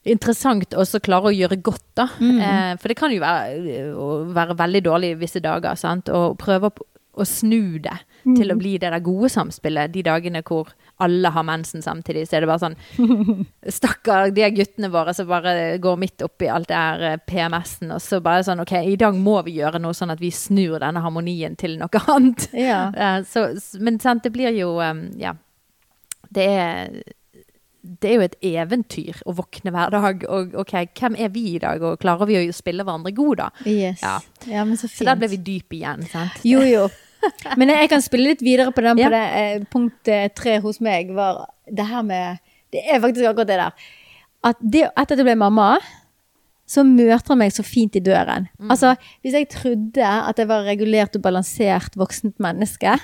[0.05, 2.07] interessant også klare å gjøre godt, da.
[2.19, 2.39] Mm.
[2.39, 6.09] Eh, for det kan jo være, å være veldig dårlig visse dager, sant.
[6.09, 8.37] Og prøve å, å snu det Mm.
[8.39, 9.91] til å bli det der gode samspillet.
[9.91, 10.69] De dagene hvor
[11.03, 12.77] alle har mensen samtidig, så er det bare sånn
[13.75, 17.99] Stakkar de guttene våre som bare går midt oppi alt det her eh, PMS-en, og
[17.99, 21.03] så bare sånn OK, i dag må vi gjøre noe sånn at vi snur denne
[21.03, 22.47] harmonien til noe annet.
[22.55, 22.85] Ja.
[23.03, 23.49] Eh, så,
[23.83, 24.77] men sant, det blir jo
[25.19, 25.33] Ja.
[26.31, 26.95] Det er
[27.83, 30.21] det er jo et eventyr å våkne hver dag.
[30.31, 33.67] Og ok, hvem er vi i dag, og klarer vi å spille hverandre gode, da?
[33.67, 34.03] Yes.
[34.03, 34.19] Ja.
[34.47, 34.63] Ja.
[34.63, 35.01] men så fint.
[35.01, 36.39] Så der ble vi dype igjen, sant?
[36.47, 36.87] Jo, jo.
[37.59, 38.99] Men jeg kan spille litt videre på den.
[38.99, 39.09] Ja.
[39.09, 42.41] På det, eh, punkt eh, tre hos meg var det her med
[42.73, 43.91] Det er faktisk akkurat det der.
[44.43, 45.77] At det, etter at jeg ble mamma,
[46.65, 48.45] så møter han meg så fint i døren.
[48.57, 48.69] Mm.
[48.71, 52.95] Altså, hvis jeg trodde at jeg var regulert og balansert voksent menneske,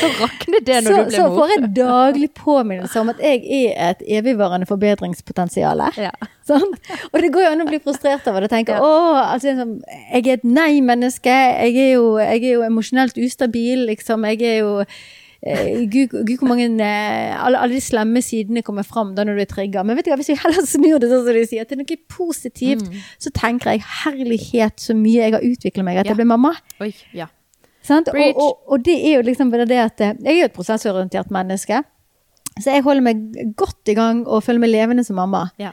[0.00, 1.10] Så rakner det så, når du mor.
[1.16, 3.40] så får jeg daglig påminnelse om at jeg
[3.72, 5.82] er et evigvarende forbedringspotensial.
[5.98, 6.12] Ja.
[6.52, 8.50] Og det går jo an å bli frustrert over det.
[8.52, 8.80] tenke, Ja.
[8.84, 9.80] å, altså, liksom,
[10.12, 11.32] Jeg er et nei-menneske.
[11.32, 13.86] Jeg, jeg er jo emosjonelt ustabil.
[13.90, 14.24] Liksom.
[14.30, 14.84] Jeg er jo
[15.42, 19.42] Gud, Gud, hvor mange eh, alle, alle de slemme sidene kommer fram da når du
[19.44, 19.82] er trigga.
[19.84, 21.98] Men vet du hva, hvis vi heller snur det sånn som de sier, til noe
[22.08, 23.00] positivt, Mm.
[23.22, 26.10] så tenker jeg herlighet så mye jeg har utvikla meg at Ja.
[26.12, 26.54] jeg ble mamma.
[26.80, 27.26] Oi, ja.
[28.34, 31.30] Og, og, og det er jo liksom det at eh, jeg er jo et prosessorientert
[31.30, 31.82] menneske.
[32.58, 35.50] Så jeg holder meg godt i gang og føler meg levende som mamma.
[35.60, 35.70] ja.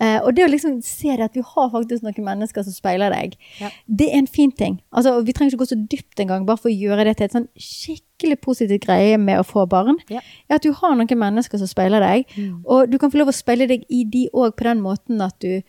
[0.00, 3.10] Eh, og det å liksom se det at vi har faktisk noen mennesker som speiler
[3.14, 3.70] deg, Ja.
[3.86, 4.80] det er en fin ting.
[4.92, 7.32] Altså, vi trenger ikke gå så dypt engang, bare for å gjøre det til et
[7.32, 9.96] sånn skikkelig positiv greie med å få barn.
[10.10, 10.20] Ja.
[10.50, 12.26] At du har noen mennesker som speiler deg,
[12.66, 15.38] og du kan få lov å speile deg i de òg på den måten at
[15.40, 15.62] du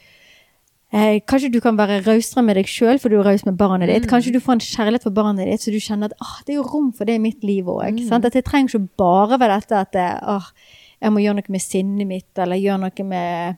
[0.95, 3.89] Eh, kanskje du kan være rausere med deg sjøl, for du er raus med barnet
[3.89, 4.05] ditt.
[4.07, 6.59] Kanskje du får en kjærlighet for barnet ditt, så du kjenner at ah, det er
[6.61, 7.99] jo rom for det i mitt liv òg.
[8.15, 10.47] At det trenger ikke bare være dette at ah,
[11.01, 13.57] jeg må gjøre noe med sinnet mitt, eller gjøre noe med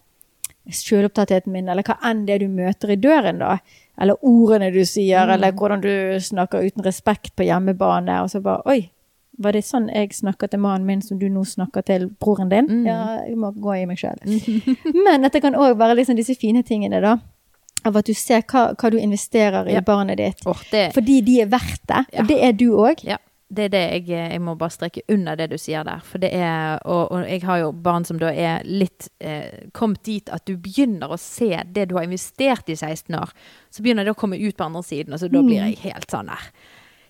[0.71, 3.57] selvopptattheten min, eller hva enn det du møter i døren, da.
[4.01, 5.89] Eller ordene du sier, eller hvordan du
[6.21, 8.19] snakker uten respekt på hjemmebane.
[8.23, 8.89] Og så bare Oi,
[9.39, 12.85] var det sånn jeg snakker til mannen min som du nå snakker til broren din?
[12.85, 14.17] Ja, jeg må gå i meg sjøl.
[15.05, 17.17] Men dette kan òg være liksom disse fine tingene, da.
[17.85, 19.81] Av at du ser hva, hva du investerer i Ja.
[19.85, 20.41] barnet ditt.
[20.49, 22.01] Oh, det, Fordi de er verdt det.
[22.13, 22.21] Ja.
[22.21, 23.03] Og det er du òg.
[23.05, 26.01] Ja, det er det jeg, jeg må bare streke under det du sier der.
[26.03, 30.03] For det er, og, og jeg har jo barn som da er litt eh, kommet
[30.07, 33.31] dit at du begynner å se det du har investert i 16 år.
[33.71, 36.11] Så begynner det å komme ut på andre siden, og så da blir jeg helt
[36.11, 36.51] sånn der.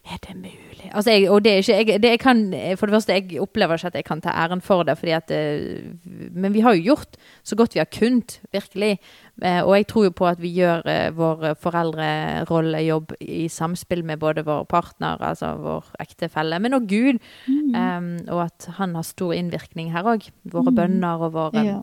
[0.08, 0.86] Er det mulig?
[0.96, 2.42] Altså jeg, og det er ikke jeg, det jeg kan,
[2.80, 4.94] For det første, jeg opplever ikke at jeg kan ta æren for det.
[4.98, 5.84] Fordi at, eh,
[6.32, 9.00] men vi har jo gjort så godt vi har kunnet, virkelig.
[9.44, 14.20] Eh, Og jeg tror jo på at vi gjør eh, vår foreldrerollejobb i samspill med
[14.20, 17.20] både vår partner, altså vår ektefelle, men òg Gud.
[17.48, 20.30] Um, og at han har stor innvirkning her òg.
[20.48, 21.82] Våre bønner og vår Ja.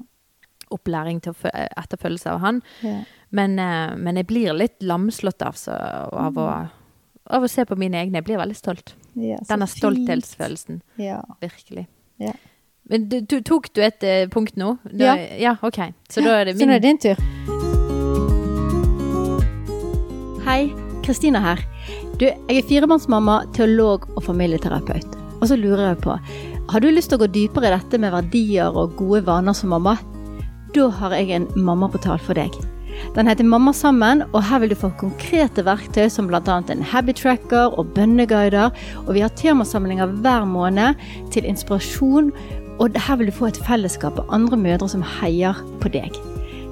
[0.71, 2.63] opplæring til etterfølgelse av han.
[2.83, 3.03] Ja.
[3.31, 3.55] Men,
[4.01, 5.73] men jeg blir litt lamslått av, så,
[6.13, 6.49] av, å,
[7.31, 8.21] av å se på mine egne.
[8.21, 8.95] Jeg blir veldig stolt.
[9.15, 9.79] Ja, Denne fint.
[9.81, 10.83] stolthetsfølelsen.
[11.01, 11.21] Ja.
[11.43, 11.87] Virkelig.
[12.21, 12.33] Ja.
[12.91, 14.77] Men du, du, tok du et uh, punkt nå?
[14.93, 15.37] Da, Ja.
[15.41, 15.57] ja.
[15.63, 15.81] OK.
[16.13, 17.21] Så da er det Så nå er det din tur.
[20.45, 20.69] Hei,
[21.05, 21.63] Kristina her.
[22.21, 25.17] Du, jeg er firemannsmamma, teolog og familieterapeut.
[25.41, 26.19] Og så lurer jeg på,
[26.71, 29.73] har du lyst til å gå dypere i dette med verdier og gode vaner som
[29.73, 29.97] mamma?
[30.77, 32.53] Da har jeg en mammaportal for deg.
[33.15, 36.41] Den heter Mamma sammen, og her vil du få konkrete verktøy som bl.a.
[36.73, 38.75] en habit tracker og bønneguider.
[39.07, 41.01] Og vi har temasamlinger hver måned
[41.35, 42.33] til inspirasjon,
[42.83, 46.17] og her vil du få et fellesskap av andre mødre som heier på deg.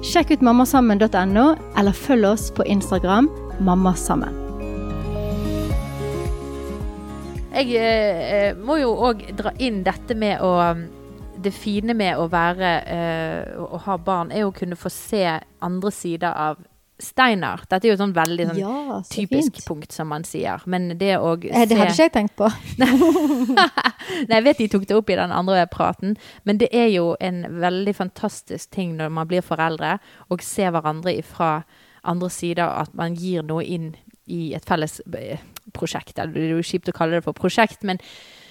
[0.03, 1.45] Sjekk ut mammasammen.no,
[1.79, 3.29] eller følg oss på Instagram
[3.63, 4.41] mammasammen.
[7.53, 10.73] Jeg eh, må jo òg dra inn dette med å
[11.43, 15.25] Det fine med å være uh, Å ha barn, er å kunne få se
[15.63, 16.61] andre sider av
[17.03, 17.63] Steinar.
[17.67, 19.65] Dette er jo et sånn veldig sånn Ja, så typisk fint.
[19.67, 20.61] punkt, som man sier.
[20.69, 22.49] Men det å se Det hadde ikke jeg tenkt på.
[22.79, 26.15] Nei, jeg vet de tok det opp i den andre praten,
[26.47, 29.97] men det er jo en veldig fantastisk ting når man blir foreldre,
[30.29, 31.63] og ser hverandre fra
[32.03, 33.93] andre sider, at man gir noe inn
[34.29, 35.01] i et felles
[35.75, 36.17] prosjekt.
[36.19, 37.99] Eller det er jo kjipt å kalle det for prosjekt, men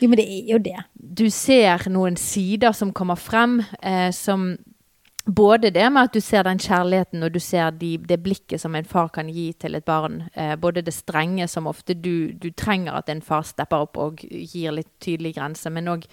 [0.02, 0.80] Jo, men det er jo det.
[0.98, 4.56] du ser noen sider som kommer frem, eh, som
[5.26, 8.74] både det med at du ser den kjærligheten, og du ser de, det blikket som
[8.74, 10.24] en far kan gi til et barn.
[10.34, 14.24] Eh, både det strenge, som ofte du, du trenger at en far stepper opp og
[14.24, 16.08] gir litt tydelige grenser, men òg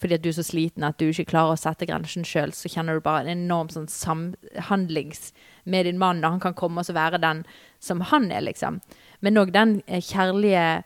[0.00, 2.68] fordi at du er så sliten at du ikke klarer å sette grensen sjøl, så
[2.68, 5.30] kjenner du bare en enorm sånn samhandlings
[5.70, 7.44] med din mann, og han kan komme og være den
[7.80, 8.80] som han er, liksom.
[9.24, 10.82] Men òg den eh, kjærlige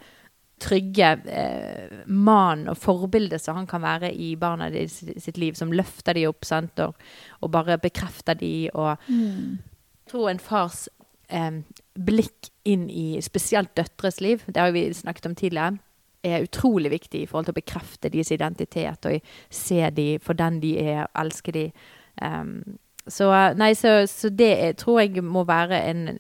[0.61, 5.73] trygge eh, mannen og forbildet som han kan være i barna de, sitt liv, som
[5.75, 6.79] løfter de opp sant?
[6.85, 6.97] Og,
[7.40, 8.71] og bare bekrefter de.
[8.75, 10.87] Og jeg tror en fars
[11.29, 11.61] eh,
[11.99, 15.79] blikk inn i spesielt døtres liv, det har vi snakket om tidligere,
[16.27, 20.59] er utrolig viktig i forhold til å bekrefte deres identitet og se de for den
[20.61, 21.64] de er, elske de.
[22.23, 26.18] Um, så, nei, så, så det tror jeg må være en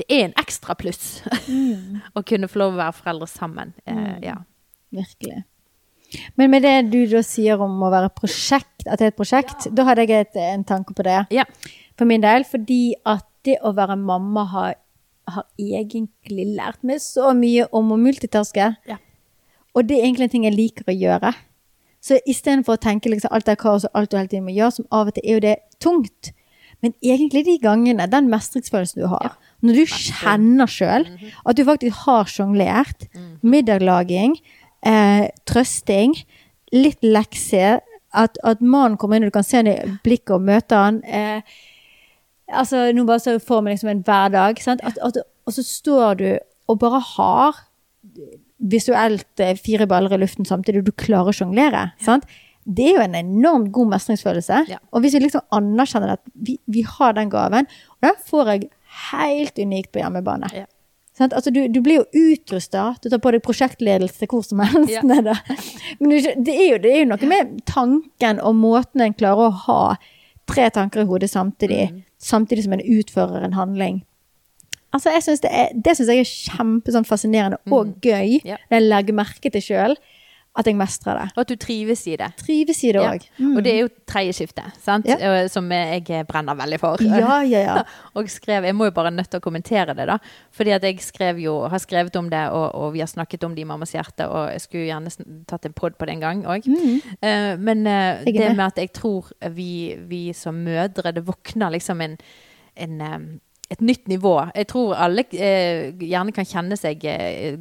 [0.00, 1.22] Det er en ekstra pluss
[2.16, 3.74] å kunne få lov å være foreldre sammen.
[3.84, 4.38] Eh, ja.
[4.92, 5.42] Virkelig.
[6.36, 9.68] Men med det du da sier om å være prosjekt, at det er et prosjekt,
[9.72, 11.22] da hadde jeg et, en tanke på det.
[11.32, 11.46] Ja.
[11.96, 14.74] For min del, fordi at det å være mamma har,
[15.32, 18.68] har egentlig lært meg så mye om å multitaske.
[18.88, 18.98] Ja.
[19.72, 21.32] Og det er egentlig en ting jeg liker å gjøre.
[22.02, 24.76] Så istedenfor å tenke liksom alt er kaos og alt du hele tiden må gjøre,
[24.78, 26.32] som av og til er jo det tungt.
[26.82, 31.06] Men egentlig de gangene, den mestringsfølelsen du har, når du kjenner sjøl
[31.46, 33.06] at du faktisk har sjonglert,
[33.46, 34.36] middaglaging,
[34.86, 36.16] eh, trøsting,
[36.74, 37.80] litt lekse,
[38.12, 41.00] at, at mannen kommer inn og du kan se ham i blikket og møte han.
[41.06, 41.40] Eh,
[42.52, 44.62] altså, nå bare så får vi liksom en hverdag,
[45.02, 46.26] og så står du
[46.70, 47.62] og bare har
[48.72, 51.86] visuelt eh, fire baller i luften samtidig, og du klarer å sjonglere.
[52.06, 52.18] Ja.
[52.62, 54.60] Det er jo en enormt god mestringsfølelse.
[54.70, 54.78] Ja.
[54.94, 58.68] Og hvis vi liksom anerkjenner at vi, vi har den gaven, og den får jeg
[59.12, 60.48] helt unikt på hjemmebane.
[60.54, 60.66] Ja.
[61.18, 61.34] Sant?
[61.36, 62.94] Altså, du, du blir jo utrusta.
[63.04, 64.94] Du tar på deg prosjektledelse hvor som helst.
[64.94, 65.02] Ja.
[65.04, 69.50] Men du, det, er jo, det er jo noe med tanken og måten en klarer
[69.50, 69.80] å ha
[70.48, 72.00] tre tanker i hodet samtidig, Mm.
[72.18, 74.00] samtidig som en utfører en handling.
[74.92, 78.40] Altså, jeg synes det, er, det synes jeg er kjempefascinerende sånn og gøy.
[78.44, 78.58] Mm.
[78.70, 79.94] Når jeg legger merke til sjøl.
[80.52, 81.26] At jeg mestrer det.
[81.32, 82.28] Og at du trives i det.
[82.36, 83.12] Trives i det Ja.
[83.38, 83.56] Mm.
[83.56, 85.06] Og det er jo tredje skiftet, sant?
[85.08, 85.16] Ja.
[85.16, 87.00] Eh, som jeg brenner veldig for.
[87.00, 87.82] Ja, ja, ja.
[88.16, 90.18] og skrev, Jeg må jo bare nødt til å kommentere det, da.
[90.52, 93.54] Fordi at jeg skrev jo, har skrevet om det, og, og vi har snakket om
[93.56, 96.44] det i Mammas hjerte, og jeg skulle gjerne tatt en pod på det en gang
[96.44, 96.68] òg.
[96.68, 98.56] men Uh, men uh, det med.
[98.56, 102.16] med at jeg tror vi, vi som mødre Det våkner liksom en,
[102.76, 103.18] en eh,
[103.72, 104.34] et nytt nivå.
[104.54, 107.56] Jeg tror alle eh, gjerne kan kjenne seg eh,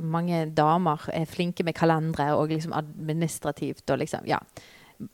[0.00, 4.40] Mange damer er flinke med kalendere og liksom administrativt og liksom Ja.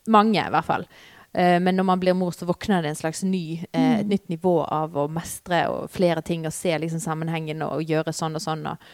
[0.09, 0.87] Mange, i hvert fall.
[1.35, 4.31] Eh, men når man blir mor, så våkner det en slags ny, eh, et nytt
[4.33, 8.39] nivå av å mestre og flere ting og se liksom sammenhengen og, og gjøre sånn
[8.39, 8.65] og sånn.
[8.71, 8.89] Og,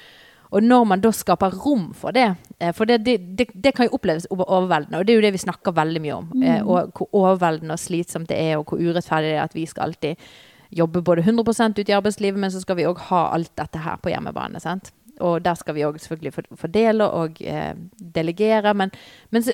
[0.51, 2.27] og når man da skaper rom for det,
[2.59, 5.35] eh, for det, det, det, det kan jo oppleves overveldende, og det er jo det
[5.37, 6.31] vi snakker veldig mye om.
[6.43, 9.67] Eh, og hvor overveldende og slitsomt det er, og hvor urettferdig det er at vi
[9.69, 10.31] skal alltid
[10.71, 13.99] jobbe både 100% ut i arbeidslivet, men så skal vi òg ha alt dette her
[14.03, 14.61] på hjemmebane.
[14.61, 14.93] sant?
[15.21, 17.75] Og der skal vi òg selvfølgelig fordele og eh,
[18.15, 18.75] delegere.
[18.75, 18.93] Men,
[19.31, 19.53] men så,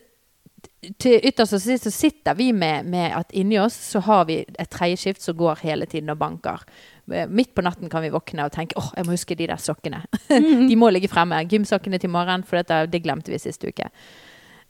[1.00, 4.38] til ytterst og sist så sitter vi med, med at inni oss så har vi
[4.44, 6.62] et tredje skift som går hele tiden og banker.
[7.12, 9.62] Eh, Midt på natten kan vi våkne og tenke åh, jeg må huske de der
[9.62, 10.05] sokkene.
[10.70, 11.42] de må ligge fremme.
[11.50, 13.90] Gymsokkene til morgenen, for dette, det glemte vi sist uke.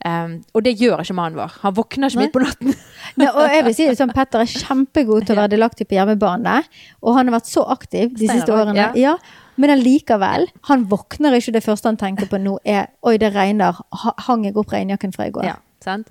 [0.04, 1.54] Um, og det gjør ikke mannen vår.
[1.62, 2.74] Han våkner ikke midt på natten.
[3.18, 5.96] Nei, og jeg vil si det sånn, Petter er kjempegod til å være delaktig på
[5.96, 6.58] hjemmebane.
[7.02, 8.76] Og han har vært så aktiv de siste årene.
[8.76, 8.92] ja.
[9.06, 9.16] Ja.
[9.56, 13.78] Men allikevel, han våkner ikke det første han tenker på nå er Oi, det regner.
[14.26, 15.46] Hang jeg opp regnjakken fra i går?
[15.48, 16.10] Ja, sant?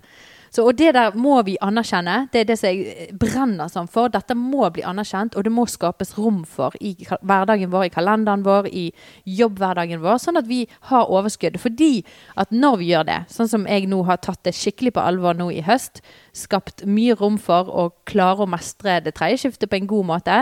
[0.54, 2.28] Så, og det der må vi anerkjenne.
[2.34, 4.12] Det er det som jeg brenner sånn for.
[4.14, 8.46] Dette må bli anerkjent, og det må skapes rom for i hverdagen vår, i kalenderen
[8.46, 8.86] vår, i
[9.40, 11.60] jobbhverdagen vår, sånn at vi har overskudd.
[11.62, 11.92] Fordi
[12.40, 15.38] at når vi gjør det, sånn som jeg nå har tatt det skikkelig på alvor
[15.38, 16.04] nå i høst,
[16.36, 20.42] skapt mye rom for å klare å mestre det tredje skiftet på en god måte,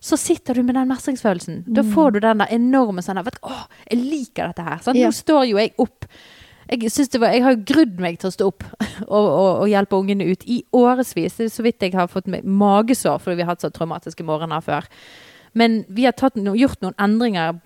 [0.00, 1.64] så sitter du med den mestringsfølelsen.
[1.68, 3.56] Da får du den der enorme sånn Å,
[3.90, 4.78] jeg liker dette her.
[4.84, 4.96] Sånn?
[4.96, 6.06] Nå står jo jeg opp
[6.70, 8.66] jeg, det var, jeg har grudd meg til å stå opp
[9.14, 11.38] og, og, og hjelpe ungene ut i årevis.
[11.38, 14.62] Det er så vidt jeg har fått magesår fordi vi har hatt så traumatiske morgener
[14.64, 14.86] før.
[15.58, 17.58] Men vi har no, gjort noen endringer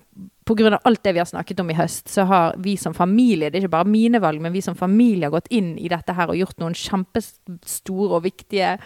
[0.45, 0.79] pga.
[0.83, 2.09] alt det vi har snakket om i høst.
[2.09, 5.29] Så har vi som familie, det er ikke bare mine valg, men vi som familie
[5.29, 8.77] har gått inn i dette her og gjort noen kjempestore og viktige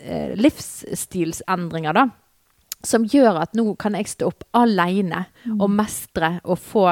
[0.00, 2.08] eh, livsstilsendringer, da.
[2.86, 5.24] Som gjør at nå kan jeg stå opp alene
[5.56, 6.90] og mestre og få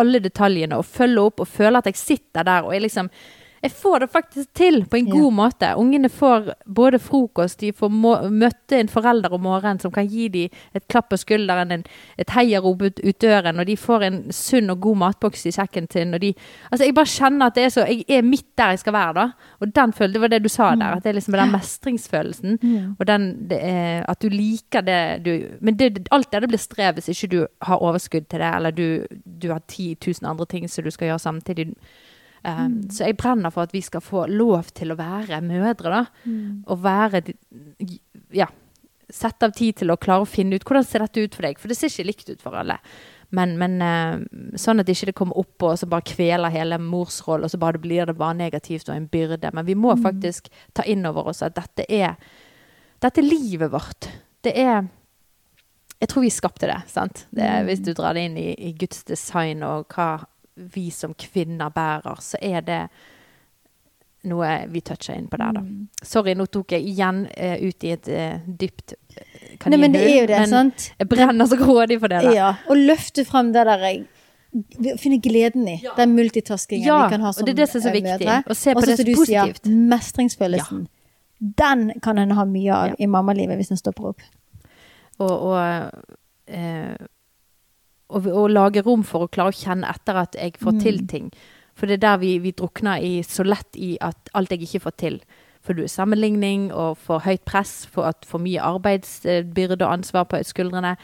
[0.00, 3.10] alle detaljene og følge opp og føle at jeg sitter der og jeg liksom
[3.62, 5.12] Jeg får det faktisk til på en Ja.
[5.12, 5.68] god måte.
[5.78, 7.88] Ungene får både frokost, de får
[8.30, 11.84] møte en forelder om morgenen som kan gi dem et klapp på skulderen, en,
[12.18, 15.86] et heiarop ut, ut døren, og de får en sunn og god matboks i sekken
[15.92, 16.10] sin.
[16.10, 16.34] De,
[16.72, 19.14] altså jeg bare kjenner at det er så Jeg er midt der jeg skal være,
[19.14, 19.26] da.
[19.60, 22.58] Og den følelsen, det var det du sa der, at det er liksom den mestringsfølelsen.
[22.98, 26.58] Og den det er, at du liker det du Men det, alt det det blir
[26.58, 29.06] strev hvis ikke du har overskudd til det, eller du,
[29.42, 31.74] du har 10 000 andre ting som du skal gjøre samtidig.
[32.44, 36.04] Um, Så jeg brenner for at vi skal få lov til å være mødre, da.
[36.66, 37.22] Og være
[38.32, 38.48] Ja.
[39.12, 41.58] Sette av tid til å klare å finne ut hvordan ser dette ut for deg.
[41.60, 42.78] For det ser ikke likt ut for alle.
[43.30, 44.22] Men, men uh,
[44.56, 47.80] sånn at ikke det kommer opp og så bare kveler hele morsrollen, og så bare
[47.80, 49.52] blir det bare negativt og en byrde.
[49.52, 52.16] Men vi må faktisk ta inn over oss at dette er
[53.02, 54.08] Dette er livet vårt.
[54.44, 54.84] Det er
[56.00, 57.26] Jeg tror vi skapte det, sant?
[57.30, 60.24] Det er, hvis du drar det inn i, i Guds design og hva
[60.54, 62.80] vi som kvinner bærer, så er det
[64.30, 65.62] noe vi toucher inn på der, da.
[66.06, 68.94] Sorry, nå tok jeg igjen uh, ut i et uh, dypt
[69.58, 69.72] kaninhull.
[69.72, 70.88] Nei, men det er jo det, men sant?
[71.00, 72.34] Jeg brenner så grådig for det Da.
[72.36, 74.04] Ja, og løfte frem det der jeg
[75.00, 77.78] Finne gleden i den multitaskingen Ja, vi kan ha og som det er det som
[77.78, 78.34] er så eh, viktig, mødre.
[78.44, 79.60] å se på det som du positivt.
[79.62, 80.82] Sier, mestringsfølelsen.
[81.62, 82.98] Den kan en ha mye av Ja.
[82.98, 84.20] i mammalivet hvis en stopper opp.
[85.16, 86.02] Og, og,
[86.52, 86.92] eh,
[88.12, 91.08] og, og lage rom for å klare å kjenne etter at jeg får til Mm.
[91.08, 91.32] ting.
[91.74, 94.82] For det er der vi, vi drukner i, så lett i at alt jeg ikke
[94.84, 95.20] får til.
[95.62, 100.24] For du er sammenligning og for høyt press, for at for mye arbeidsbyrde og ansvar
[100.28, 100.96] på skuldrene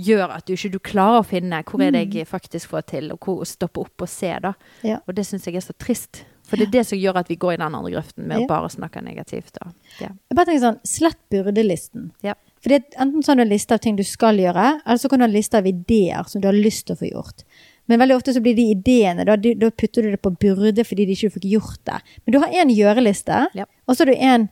[0.00, 3.12] gjør at du ikke du klarer å finne hvor er det jeg faktisk får til,
[3.12, 4.30] og hvor stoppe opp og se.
[4.42, 4.52] da.
[4.82, 4.88] Mm.
[4.88, 4.98] Ja.
[5.06, 6.24] Og det syns jeg er så trist.
[6.50, 8.44] For det er det som gjør at vi går i den andre grøften med Ja.
[8.44, 9.56] å bare snakke negativt.
[10.00, 10.08] Ja.
[10.10, 12.10] Jeg bare tenker sånn, Slett byrdelisten.
[12.26, 12.34] Ja.
[12.60, 15.18] For enten så har du en liste av ting du skal gjøre, eller så kan
[15.20, 17.44] du ha en liste av ideer som du har lyst til å få gjort.
[17.88, 21.06] Men veldig ofte så blir de ideene, da, da putter du det på byrde fordi
[21.06, 22.00] de ikke fikk gjort det.
[22.26, 23.64] Men du har en gjøreliste, Ja.
[23.88, 24.48] og så har du en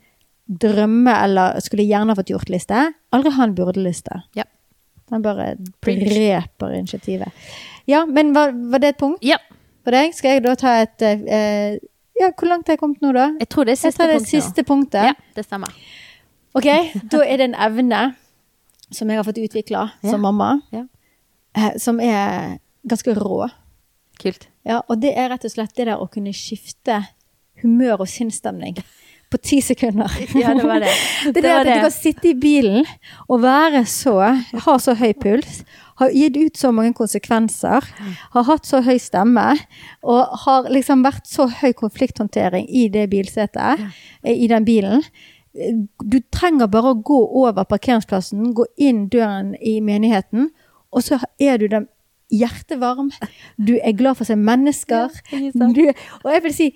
[0.51, 2.95] drømme- eller skulle gjerne fått gjort-liste.
[3.13, 4.23] Aldri ha en byrdeliste.
[4.35, 4.45] Ja.
[5.11, 7.33] Den bare dreper initiativet.
[7.87, 9.39] Ja, men var, var det et punkt ja.
[9.89, 10.15] For deg?
[10.17, 11.79] Skal jeg da ta et eh,
[12.19, 13.29] Ja, hvor langt har jeg kommet nå, da?
[13.41, 15.09] Jeg tror det er Jeg siste tar det punkt siste punktet.
[15.11, 15.75] Ja, det stemmer.
[16.59, 16.67] Ok,
[17.13, 18.01] da er det en evne
[18.91, 20.11] som jeg har fått utvikla Ja.
[20.11, 20.85] som mamma, Ja.
[21.55, 22.59] eh, som er
[22.89, 23.49] ganske rå.
[24.19, 24.49] Kult.
[24.67, 27.03] Ja, og det er rett og slett det der å kunne skifte
[27.63, 28.75] humør og sinnsstemning
[29.31, 30.09] på ti sekunder.
[30.35, 30.89] Ja, det var det.
[31.25, 32.85] Det Det det var at du kan sitte i bilen
[33.29, 34.17] og være så,
[34.65, 35.63] ha så høy puls,
[35.99, 37.87] har gitt ut så mange konsekvenser,
[38.35, 39.47] har hatt så høy stemme,
[40.03, 43.83] og har liksom vært så høy konflikthåndtering i det bilsetet,
[44.23, 45.05] i den bilen.
[46.05, 50.53] Du trenger bare å gå over parkeringsplassen, gå inn døren i menigheten,
[50.95, 51.89] og så er du den
[52.33, 53.11] hjertevarm.
[53.57, 55.19] Du er glad for å se mennesker.
[55.33, 55.69] Ja.
[55.75, 55.83] Du,
[56.23, 56.69] og jeg vil si,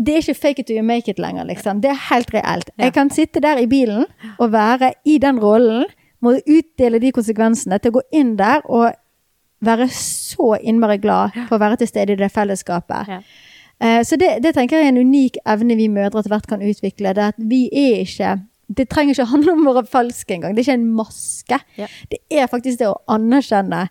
[0.00, 1.82] det er ikke fake it till you make it lenger, liksom.
[1.84, 2.70] Det er helt reelt.
[2.80, 4.06] Jeg kan sitte der i bilen
[4.38, 5.84] og være i den rollen,
[6.20, 8.92] må utdele de konsekvensene til å gå inn der og
[9.64, 13.08] være så innmari glad for å være til stede i det fellesskapet.
[13.08, 13.20] Ja.
[13.80, 16.62] Eh, Så det, det tenker jeg er en unik evne vi mødre etter hvert kan
[16.64, 17.14] utvikle.
[17.16, 18.38] Det at vi er ikke
[18.70, 20.54] Det trenger ikke handle om å være falske engang.
[20.54, 21.56] Det er ikke en maske.
[21.76, 21.86] Ja.
[22.12, 23.88] Det er faktisk det å anerkjenne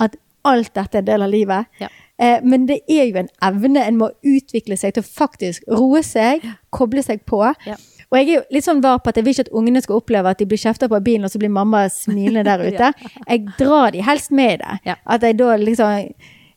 [0.00, 0.14] at
[0.46, 1.66] alt dette er en del av livet.
[1.80, 1.88] Ja.
[2.20, 6.02] Eh, Men det er jo en evne en må utvikle seg til å faktisk roe
[6.06, 7.42] seg, koble seg på.
[7.66, 7.74] Ja.
[8.10, 10.00] Og jeg er jo litt sånn var på at jeg vil ikke at ungene skal
[10.00, 12.92] oppleve at de blir kjefta på av bilen, og så blir mamma smilende der ute.
[13.28, 14.96] Jeg drar de helst med i det.
[15.06, 16.08] At jeg da liksom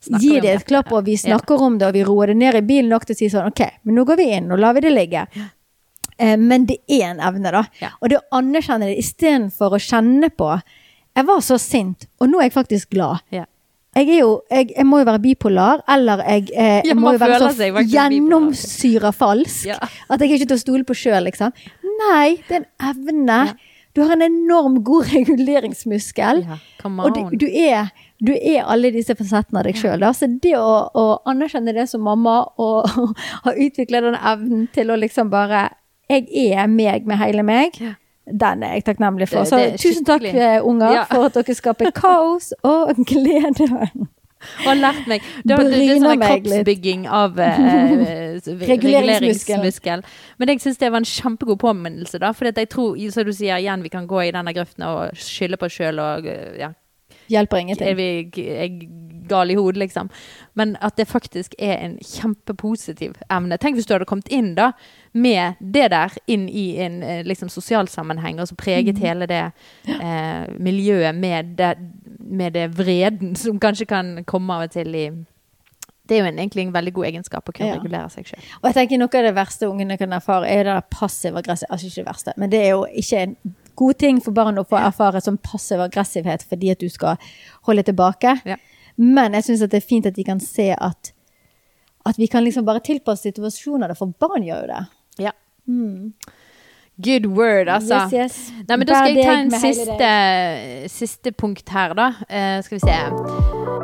[0.03, 2.37] Snakker gir det de et klapp, og vi snakker om det, og vi roer det
[2.41, 4.57] ned i bilen nok til å si sånn OK, men nå går vi inn, nå
[4.59, 5.21] lar vi det ligge.
[6.17, 7.61] Eh, Men det er en evne, da.
[7.79, 7.93] Ja.
[8.01, 10.49] Og det å anerkjenne det istedenfor å kjenne på
[11.15, 13.21] Jeg var så sint, og nå er jeg faktisk glad.
[13.31, 13.45] Ja.
[13.93, 17.11] Jeg, er jo, jeg, jeg må jo være bipolar, eller jeg, eh, Ja, jeg må
[17.13, 19.77] jo være så gjennomsyra falsk Ja.
[20.09, 21.53] at jeg er ikke til å stole på sjøl, liksom.
[22.01, 23.37] Nei, det er en evne.
[23.93, 26.41] Du har en enorm god reguleringsmuskel.
[26.47, 26.57] Ja,
[26.89, 30.01] Og du, du, er, du er alle disse fasettene av deg sjøl.
[30.17, 32.89] Så det å, å anerkjenne det som mamma og
[33.45, 35.69] ha utvikla den evnen til å liksom bare
[36.09, 37.77] Jeg er meg med hele meg.
[38.25, 39.43] Den er jeg takknemlig for.
[39.43, 41.03] Så tusen takk, eh, unger, Ja.
[41.11, 43.67] for at dere skaper kaos og glede.
[44.63, 45.21] Og har lært meg.
[45.47, 46.23] Det, var sånn litt.
[46.23, 47.59] kroppsbygging av eh,
[48.43, 48.67] Reguleringsmuskel.
[48.67, 50.03] reguleringsmuskel.
[50.39, 52.31] Men jeg syns det var en kjempegod påminnelse, da.
[52.35, 55.59] For jeg tror, som du sier igjen, vi kan gå i denne grøften og skylde
[55.59, 56.73] på oss sjøl og eh, ja,
[57.29, 57.87] Hjelper ingenting.
[57.87, 58.79] er vi er
[59.29, 60.09] gal i hodet, liksom.
[60.59, 63.57] Men at det faktisk er en kjempepositiv emne.
[63.57, 64.71] Tenk hvis du hadde kommet inn da
[65.13, 69.43] med det der inn i en eh, liksom, sosial sammenheng, og så preget hele det
[69.87, 71.77] eh, miljøet med det,
[72.19, 75.05] med det vreden som kanskje kan komme av og til i
[76.03, 77.75] Det er jo en, egentlig en veldig god egenskap å kunne Ja.
[77.79, 78.41] regulere seg selv.
[78.61, 81.87] Og jeg tenker Noe av det verste ungene kan erfare, er det der passiv-aggressiv Altså
[81.87, 83.37] ikke det verste, men det er jo ikke en
[83.79, 87.19] god ting for barn å få erfare som passiv-aggressivhet fordi at du skal
[87.67, 88.37] holde tilbake.
[88.47, 88.57] Ja.
[88.97, 91.13] Men jeg syns det er fint at de kan se at,
[92.05, 94.83] at vi kan liksom bare tilpasse situasjoner, for barn gjør jo det.
[95.29, 95.33] Ja.
[97.03, 98.03] Good word, altså.
[98.13, 98.51] Yes, yes.
[98.67, 100.11] Nei, men Da skal jeg ta en siste,
[100.93, 102.11] siste punkt her, da.
[102.29, 103.82] Uh, skal vi se.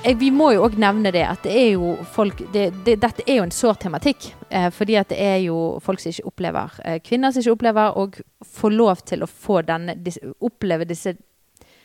[0.00, 3.36] Vi må jo òg nevne det at det er jo folk det, det, Dette er
[3.36, 4.30] jo en sår tematikk.
[4.48, 7.98] Eh, fordi at det er jo folk som ikke opplever eh, Kvinner som ikke opplever
[8.00, 8.16] og
[8.48, 11.12] får lov til å få denne disse, oppleve disse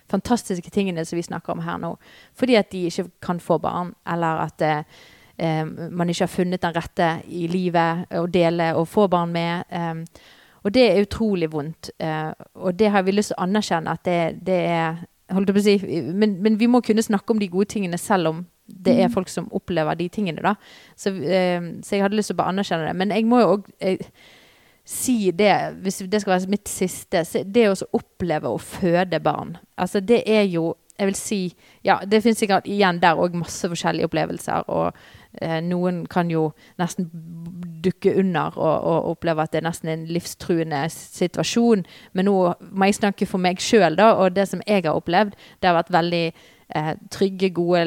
[0.10, 1.92] fantastiske tingene som vi snakker om her nå.
[2.40, 5.04] Fordi at de ikke kan få barn, eller at eh,
[5.36, 9.68] eh, man ikke har funnet den rette i livet å dele og få barn med.
[9.68, 10.24] Eh,
[10.64, 11.92] og det er utrolig vondt.
[12.00, 12.32] Eh,
[12.64, 15.04] og det har vi lyst til å anerkjenne at det, det er
[15.34, 17.98] holdt jeg på å si, men, men vi må kunne snakke om de gode tingene
[18.02, 20.42] selv om det er folk som opplever de tingene.
[20.42, 20.56] da.
[20.98, 22.96] Så, eh, så jeg hadde lyst til å bare anerkjenne det.
[22.98, 24.02] Men jeg må jo òg eh,
[24.86, 29.58] si det, hvis det skal være mitt siste, det å oppleve å føde barn.
[29.78, 33.68] Altså det er jo Jeg vil si Ja, det finnes sikkert igjen der òg masse
[33.68, 34.64] forskjellige opplevelser.
[34.72, 34.96] Og
[35.66, 37.10] noen kan jo nesten
[37.86, 41.86] dukke under og, og oppleve at det er nesten en livstruende situasjon.
[42.14, 42.38] Men nå
[42.72, 44.14] må jeg snakke for meg sjøl, da.
[44.22, 47.86] Og det som jeg har opplevd, det har vært veldig eh, trygge, gode,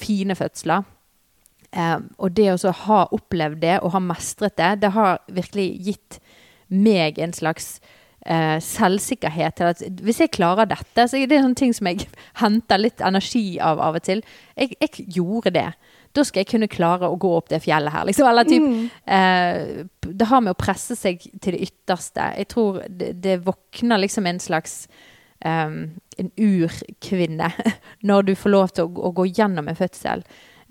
[0.00, 0.86] fine fødsler.
[1.72, 6.20] Eh, og det å ha opplevd det og ha mestret det, det har virkelig gitt
[6.68, 7.78] meg en slags
[8.24, 12.08] eh, selvsikkerhet til at hvis jeg klarer dette Så det er sånne ting som jeg
[12.42, 14.24] henter litt energi av av og til.
[14.56, 15.68] Jeg, jeg gjorde det.
[16.18, 18.08] Da skal jeg kunne klare å gå opp det fjellet her.
[18.08, 18.28] Liksom.
[18.28, 18.66] Eller typ,
[19.06, 22.32] eh, det har med å presse seg til det ytterste.
[22.42, 24.82] Jeg tror det, det våkner liksom en slags
[25.44, 25.78] um,
[26.18, 27.50] en urkvinne
[28.08, 30.24] når du får lov til å, å gå gjennom en fødsel.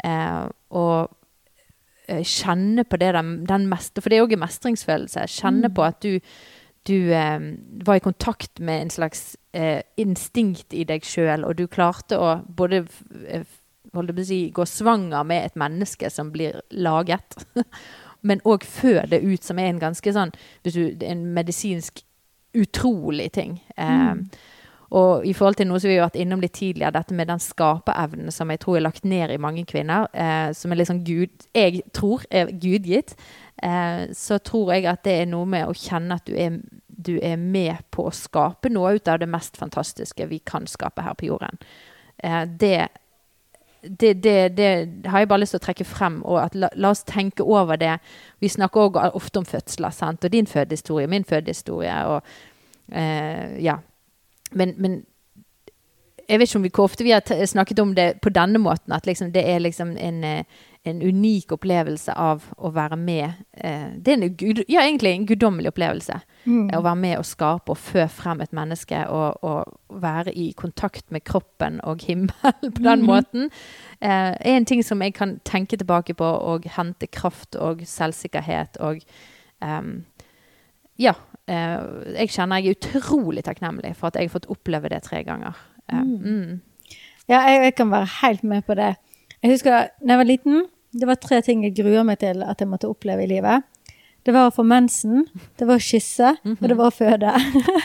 [0.04, 0.44] eh,
[0.78, 1.10] og
[2.08, 5.28] eh, kjenne på det den, den meste, for det er òg en mestringsfølelse.
[5.32, 6.20] Kjenne på at du,
[6.88, 7.52] du eh,
[7.88, 12.38] var i kontakt med en slags eh, instinkt i deg sjøl, og du klarte å
[12.48, 12.86] både
[13.28, 13.48] eh,
[13.98, 17.38] holdt jeg si, gå svanger med et menneske som blir laget,
[18.28, 20.34] men òg føde ut, som er en ganske sånn
[20.66, 22.04] du, En medisinsk
[22.58, 23.60] utrolig ting.
[23.78, 24.16] Eh,
[24.96, 27.42] og i forhold til noe som vi har vært innom litt tidligere, dette med den
[27.44, 31.34] skaperevnen som jeg tror er lagt ned i mange kvinner, eh, som er sånn gud,
[31.56, 33.18] jeg tror er gudgitt,
[33.64, 37.18] eh, så tror jeg at det er noe med å kjenne at du er, du
[37.20, 41.20] er med på å skape noe ut av det mest fantastiske vi kan skape her
[41.20, 41.60] på jorden.
[42.24, 42.88] Eh, det,
[43.82, 46.22] det, det, det har jeg bare lyst til å trekke frem.
[46.26, 47.98] og at la, la oss tenke over det.
[48.40, 50.24] Vi snakker også ofte om fødsler, sant?
[50.24, 52.06] og din fødehistorie, min fødehistorie.
[52.06, 52.22] og
[52.92, 53.78] eh, ja.
[54.52, 55.04] Men, men
[56.30, 58.94] jeg vet ikke om vi, hvor ofte vi har snakket om det på denne måten.
[58.94, 60.44] At liksom, det er liksom en, eh,
[60.90, 63.44] en unik opplevelse av å være med.
[63.54, 66.20] Eh, det er en, ja, egentlig en guddommelig opplevelse.
[66.48, 69.04] Å være med og skape og fø frem et menneske.
[69.12, 73.50] Og, og være i kontakt med kroppen og himmelen på den måten.
[74.00, 78.78] Eh, er en ting som jeg kan tenke tilbake på og hente kraft og selvsikkerhet
[78.84, 79.02] og
[79.64, 80.06] um,
[81.02, 81.14] ja.
[81.48, 81.80] eh,
[82.18, 85.58] jeg kjenner jeg er utrolig takknemlig for at jeg har fått oppleve det tre ganger.
[85.90, 86.60] Eh, mm.
[87.28, 88.96] Ja, jeg, jeg kan være helt med på det.
[89.44, 90.66] Jeg husker da jeg var liten,
[90.98, 93.66] det var tre ting jeg gruer meg til at jeg måtte oppleve i livet.
[94.28, 95.22] Det var å få mensen,
[95.56, 97.32] det var å kysse, og det var å føde.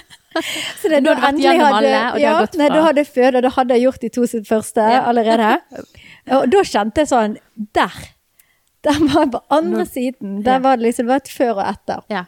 [0.80, 2.68] Så det, hadde vært endelig gjennom alle, ja, nei.
[2.72, 5.02] Da hadde jeg født, og det hadde jeg gjort de to sitt første Ja.
[5.10, 5.50] allerede.
[6.38, 7.32] Og da kjente jeg sånn
[7.76, 7.96] Der!
[8.82, 10.30] Der var jeg på andre siden.
[10.42, 12.00] Der var det liksom det var et før og etter.
[12.10, 12.24] Ja.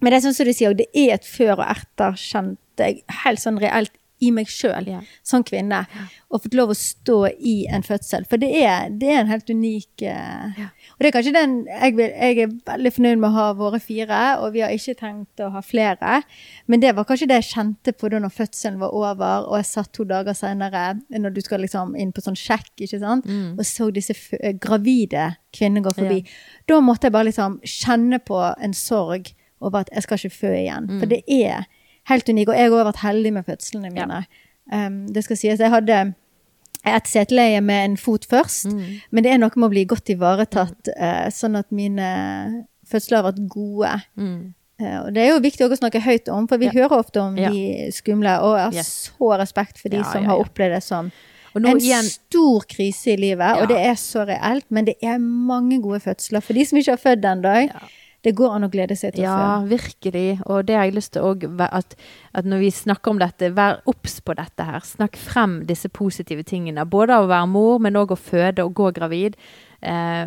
[0.00, 3.02] Men det er sånn som du sier, det er et før og etter, kjente jeg
[3.26, 5.00] helt sånn reelt i meg sjøl Ja.
[5.22, 5.84] som kvinne.
[6.30, 8.24] Og fått lov å stå i en fødsel.
[8.28, 10.50] For det er, det er en helt unik ja.
[10.98, 13.78] Og det er kanskje den jeg, vil, jeg er veldig fornøyd med å ha våre
[13.80, 16.22] fire, og vi har ikke tenkt å ha flere.
[16.66, 19.68] Men det var kanskje det jeg kjente på da når fødselen var over, og jeg
[19.70, 23.26] satt to dager senere når du skal liksom inn på sånn sjekk, ikke sant,
[23.58, 26.22] og så disse eh, gravide kvinnene gå forbi.
[26.68, 30.50] Da måtte jeg bare liksom kjenne på en sorg over at jeg skal ikke fø
[30.54, 30.86] igjen.
[31.00, 31.64] For det er
[32.08, 32.48] helt unik.
[32.52, 34.22] Og jeg har vært heldig med fødslene mine.
[34.72, 36.14] Um, det skal sies, jeg hadde
[36.88, 38.68] et seteleie med en fot først,
[39.10, 42.10] men det er noe med å bli godt ivaretatt, uh, sånn at mine
[42.88, 43.94] fødsler har vært gode.
[44.16, 44.54] Mm.
[44.80, 46.76] Uh, og det er jo viktig å snakke høyt om, for vi Ja.
[46.76, 47.50] hører ofte om Ja.
[47.50, 49.10] de skumle, og jeg har Yes.
[49.18, 51.10] så respekt for de Ja, som ja, har opplevd det som
[51.56, 53.62] en igjen stor krise i livet, Ja.
[53.62, 56.40] og det er så reelt, men det er mange gode fødsler.
[56.42, 57.80] For de som ikke har født ennå,
[58.26, 59.68] det går an å glede seg til å Ja, fø.
[59.70, 60.40] virkelig.
[60.46, 61.94] Og det har jeg lyst til òg at,
[62.34, 64.80] at når vi snakker om dette, vær obs på dette her.
[64.80, 66.84] Snakk frem disse positive tingene.
[66.84, 69.36] Både av å være mor, men òg å føde og gå gravid.
[69.82, 70.26] Eh,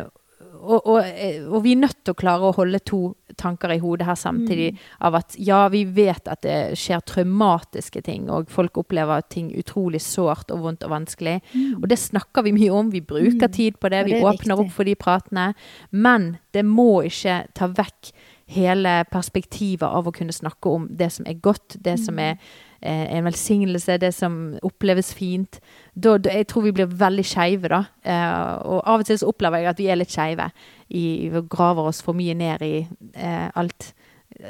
[0.62, 3.78] og, og, eh, og vi er nødt til å klare å holde to tanker i
[3.82, 4.72] hodet her samtidig.
[5.00, 10.02] Av at ja, vi vet at det skjer traumatiske ting, og folk opplever ting utrolig
[10.04, 11.38] sårt og vondt og vanskelig.
[11.80, 12.90] Og det snakker vi mye om.
[12.92, 14.04] Vi bruker tid på det.
[14.04, 14.66] det Vi er åpner viktig.
[14.66, 15.48] opp for de pratene.
[15.90, 18.12] Men det må ikke ta vekk
[18.52, 22.50] hele perspektivet av å kunne snakke om det som er godt, det som er eh,
[22.82, 25.60] en velsignelse, det som oppleves fint.
[25.94, 27.84] Da, da, jeg tror vi blir veldig skeive, da.
[28.04, 30.50] Eh, og av og til så opplever jeg at vi er litt skeive.
[30.90, 33.92] i- Vi graver oss for mye ned i eh, alt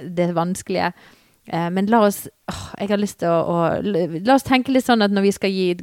[0.04, 0.92] det vanskelige.
[1.48, 4.84] Eh, men la oss åh, Jeg har lyst til å, å La oss tenke litt
[4.84, 5.74] sånn at når vi skal gi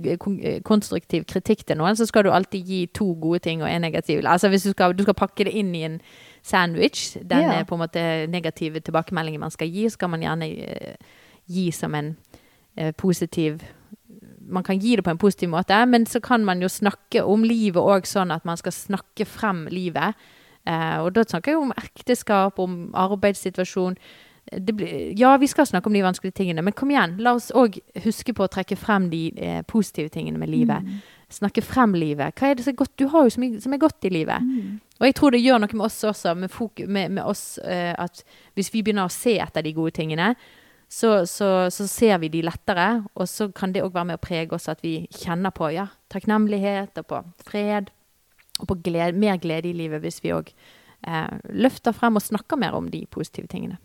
[0.64, 4.24] konstruktiv kritikk til noen, så skal du alltid gi to gode ting og en negativ.
[4.26, 6.02] Altså hvis du skal, du skal pakke det inn i en
[6.44, 7.60] sandwich, den Ja.
[7.60, 10.96] er på en måte negative tilbakemeldingen man skal gi, så skal man gjerne eh,
[11.48, 12.39] gi som en eh,
[12.98, 13.64] positiv
[14.50, 17.44] man kan gi det på en positiv måte, men så kan man jo snakke om
[17.46, 20.18] livet òg sånn at man skal snakke frem livet.
[20.66, 23.98] Eh, og da snakker jeg om ekteskap, om arbeidssituasjon.
[24.50, 27.18] Det blir, ja, vi skal snakke om de vanskelige tingene, men kom igjen.
[27.22, 30.86] La oss òg huske på å trekke frem de eh, positive tingene med livet.
[31.30, 32.34] Snakke frem livet.
[32.34, 32.96] Hva er det som er godt?
[32.98, 34.42] Du har jo så mye som er godt i livet.
[35.00, 36.56] Og jeg tror det gjør noe med oss også, med,
[36.88, 38.24] med, med oss, eh, at
[38.58, 40.34] hvis vi begynner å se etter de gode tingene,
[40.90, 44.24] så, så, så ser vi de lettere, og så kan det òg være med å
[44.24, 47.92] prege oss at vi kjenner på ja, takknemlighet og på fred,
[48.60, 52.58] og på glede, mer glede i livet hvis vi òg eh, løfter frem og snakker
[52.60, 53.78] mer om de positive tingene.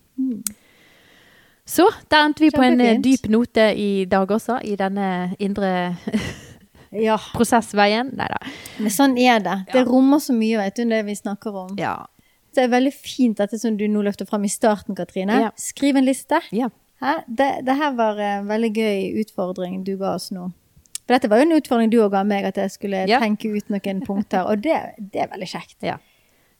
[1.69, 5.75] Så der endte vi på en eh, dyp note i dag også, i denne indre
[6.95, 8.15] Ja, prosessveien.
[8.17, 8.41] Nei da.
[8.81, 9.59] men sånn er det.
[9.73, 11.77] Det rommer så mye, vet du, det vi snakker om.
[11.81, 11.99] Ja.
[12.49, 15.41] Så det er veldig fint dette som du nå løfter fram i starten, Katrine.
[15.49, 15.53] Ja.
[15.61, 16.41] Skriv en liste.
[16.55, 16.71] ja.
[17.03, 17.15] Hæ?
[17.29, 20.51] Det, det her var en veldig gøy utfordring du ga oss nå.
[21.07, 23.19] For dette var jo en utfordring du òg ga meg, at jeg skulle Ja.
[23.21, 24.47] tenke ut noen punkter.
[24.49, 24.77] Og det,
[25.13, 25.77] det er veldig kjekt.
[25.83, 25.97] ja.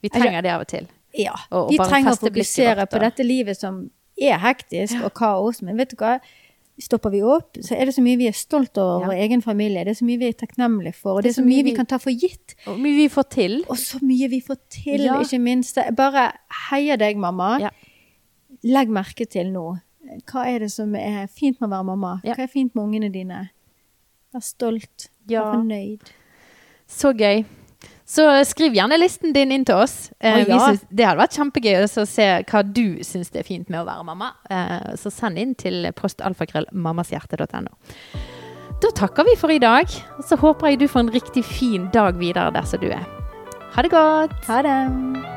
[0.03, 0.87] Vi trenger det av og til.
[1.17, 1.31] Ja.
[1.49, 3.89] Og- og vi trenger å fokusere vårt, på dette livet som
[4.21, 5.61] er hektisk og kaos.
[5.63, 6.19] Men vet du hva?
[6.77, 9.07] Stopper vi opp, så er det så mye vi er stolt over Ja.
[9.07, 9.83] vår egen familie.
[9.85, 11.85] Det er så mye vi er takknemlige for, og det er så mye vi kan
[11.85, 12.53] ta for gitt.
[12.67, 13.63] Og mye vi får til.
[13.69, 15.19] Og så mye vi får til, Ja.
[15.21, 15.77] ikke minst.
[15.95, 16.33] Bare
[16.69, 17.59] heier deg, mamma.
[17.61, 17.69] Ja.
[18.63, 19.79] Legg merke til nå.
[20.29, 22.15] Hva er det som er fint med å være mamma?
[22.27, 22.37] Ja.
[22.37, 23.47] Hva er fint med ungene dine?
[24.35, 25.09] Vær stolt.
[25.29, 25.45] Ja.
[25.47, 26.11] Vær fornøyd.
[26.91, 27.45] Så gøy.
[28.05, 30.11] Så skriv gjerne listen din inn til oss.
[30.19, 30.59] Eh, ja.
[30.61, 33.87] synes, det hadde vært kjempegøy å se hva du syns det er fint med å
[33.87, 34.31] være mamma.
[34.49, 37.73] Eh, så send inn til postalfakrøllmammashjerte.no.
[38.83, 39.89] Da takker vi for i dag,
[40.19, 43.07] og så håper jeg du får en riktig fin dag videre der som du er.
[43.73, 44.37] Ha det godt!
[44.51, 45.34] Ha det.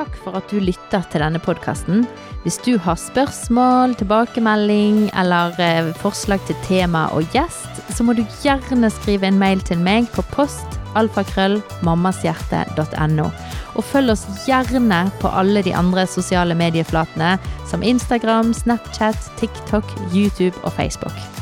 [0.00, 2.06] Takk for at du lytter til denne podkasten.
[2.40, 8.24] Hvis du har spørsmål, tilbakemelding eller eh, forslag til tema og gjest, så må du
[8.40, 10.64] gjerne skrive en mail til meg på post
[10.96, 13.26] alfakrøllmammashjerte.no.
[13.76, 17.36] Og følg oss gjerne på alle de andre sosiale medieflatene
[17.68, 19.84] som Instagram, Snapchat, TikTok,
[20.14, 21.39] YouTube og Facebook.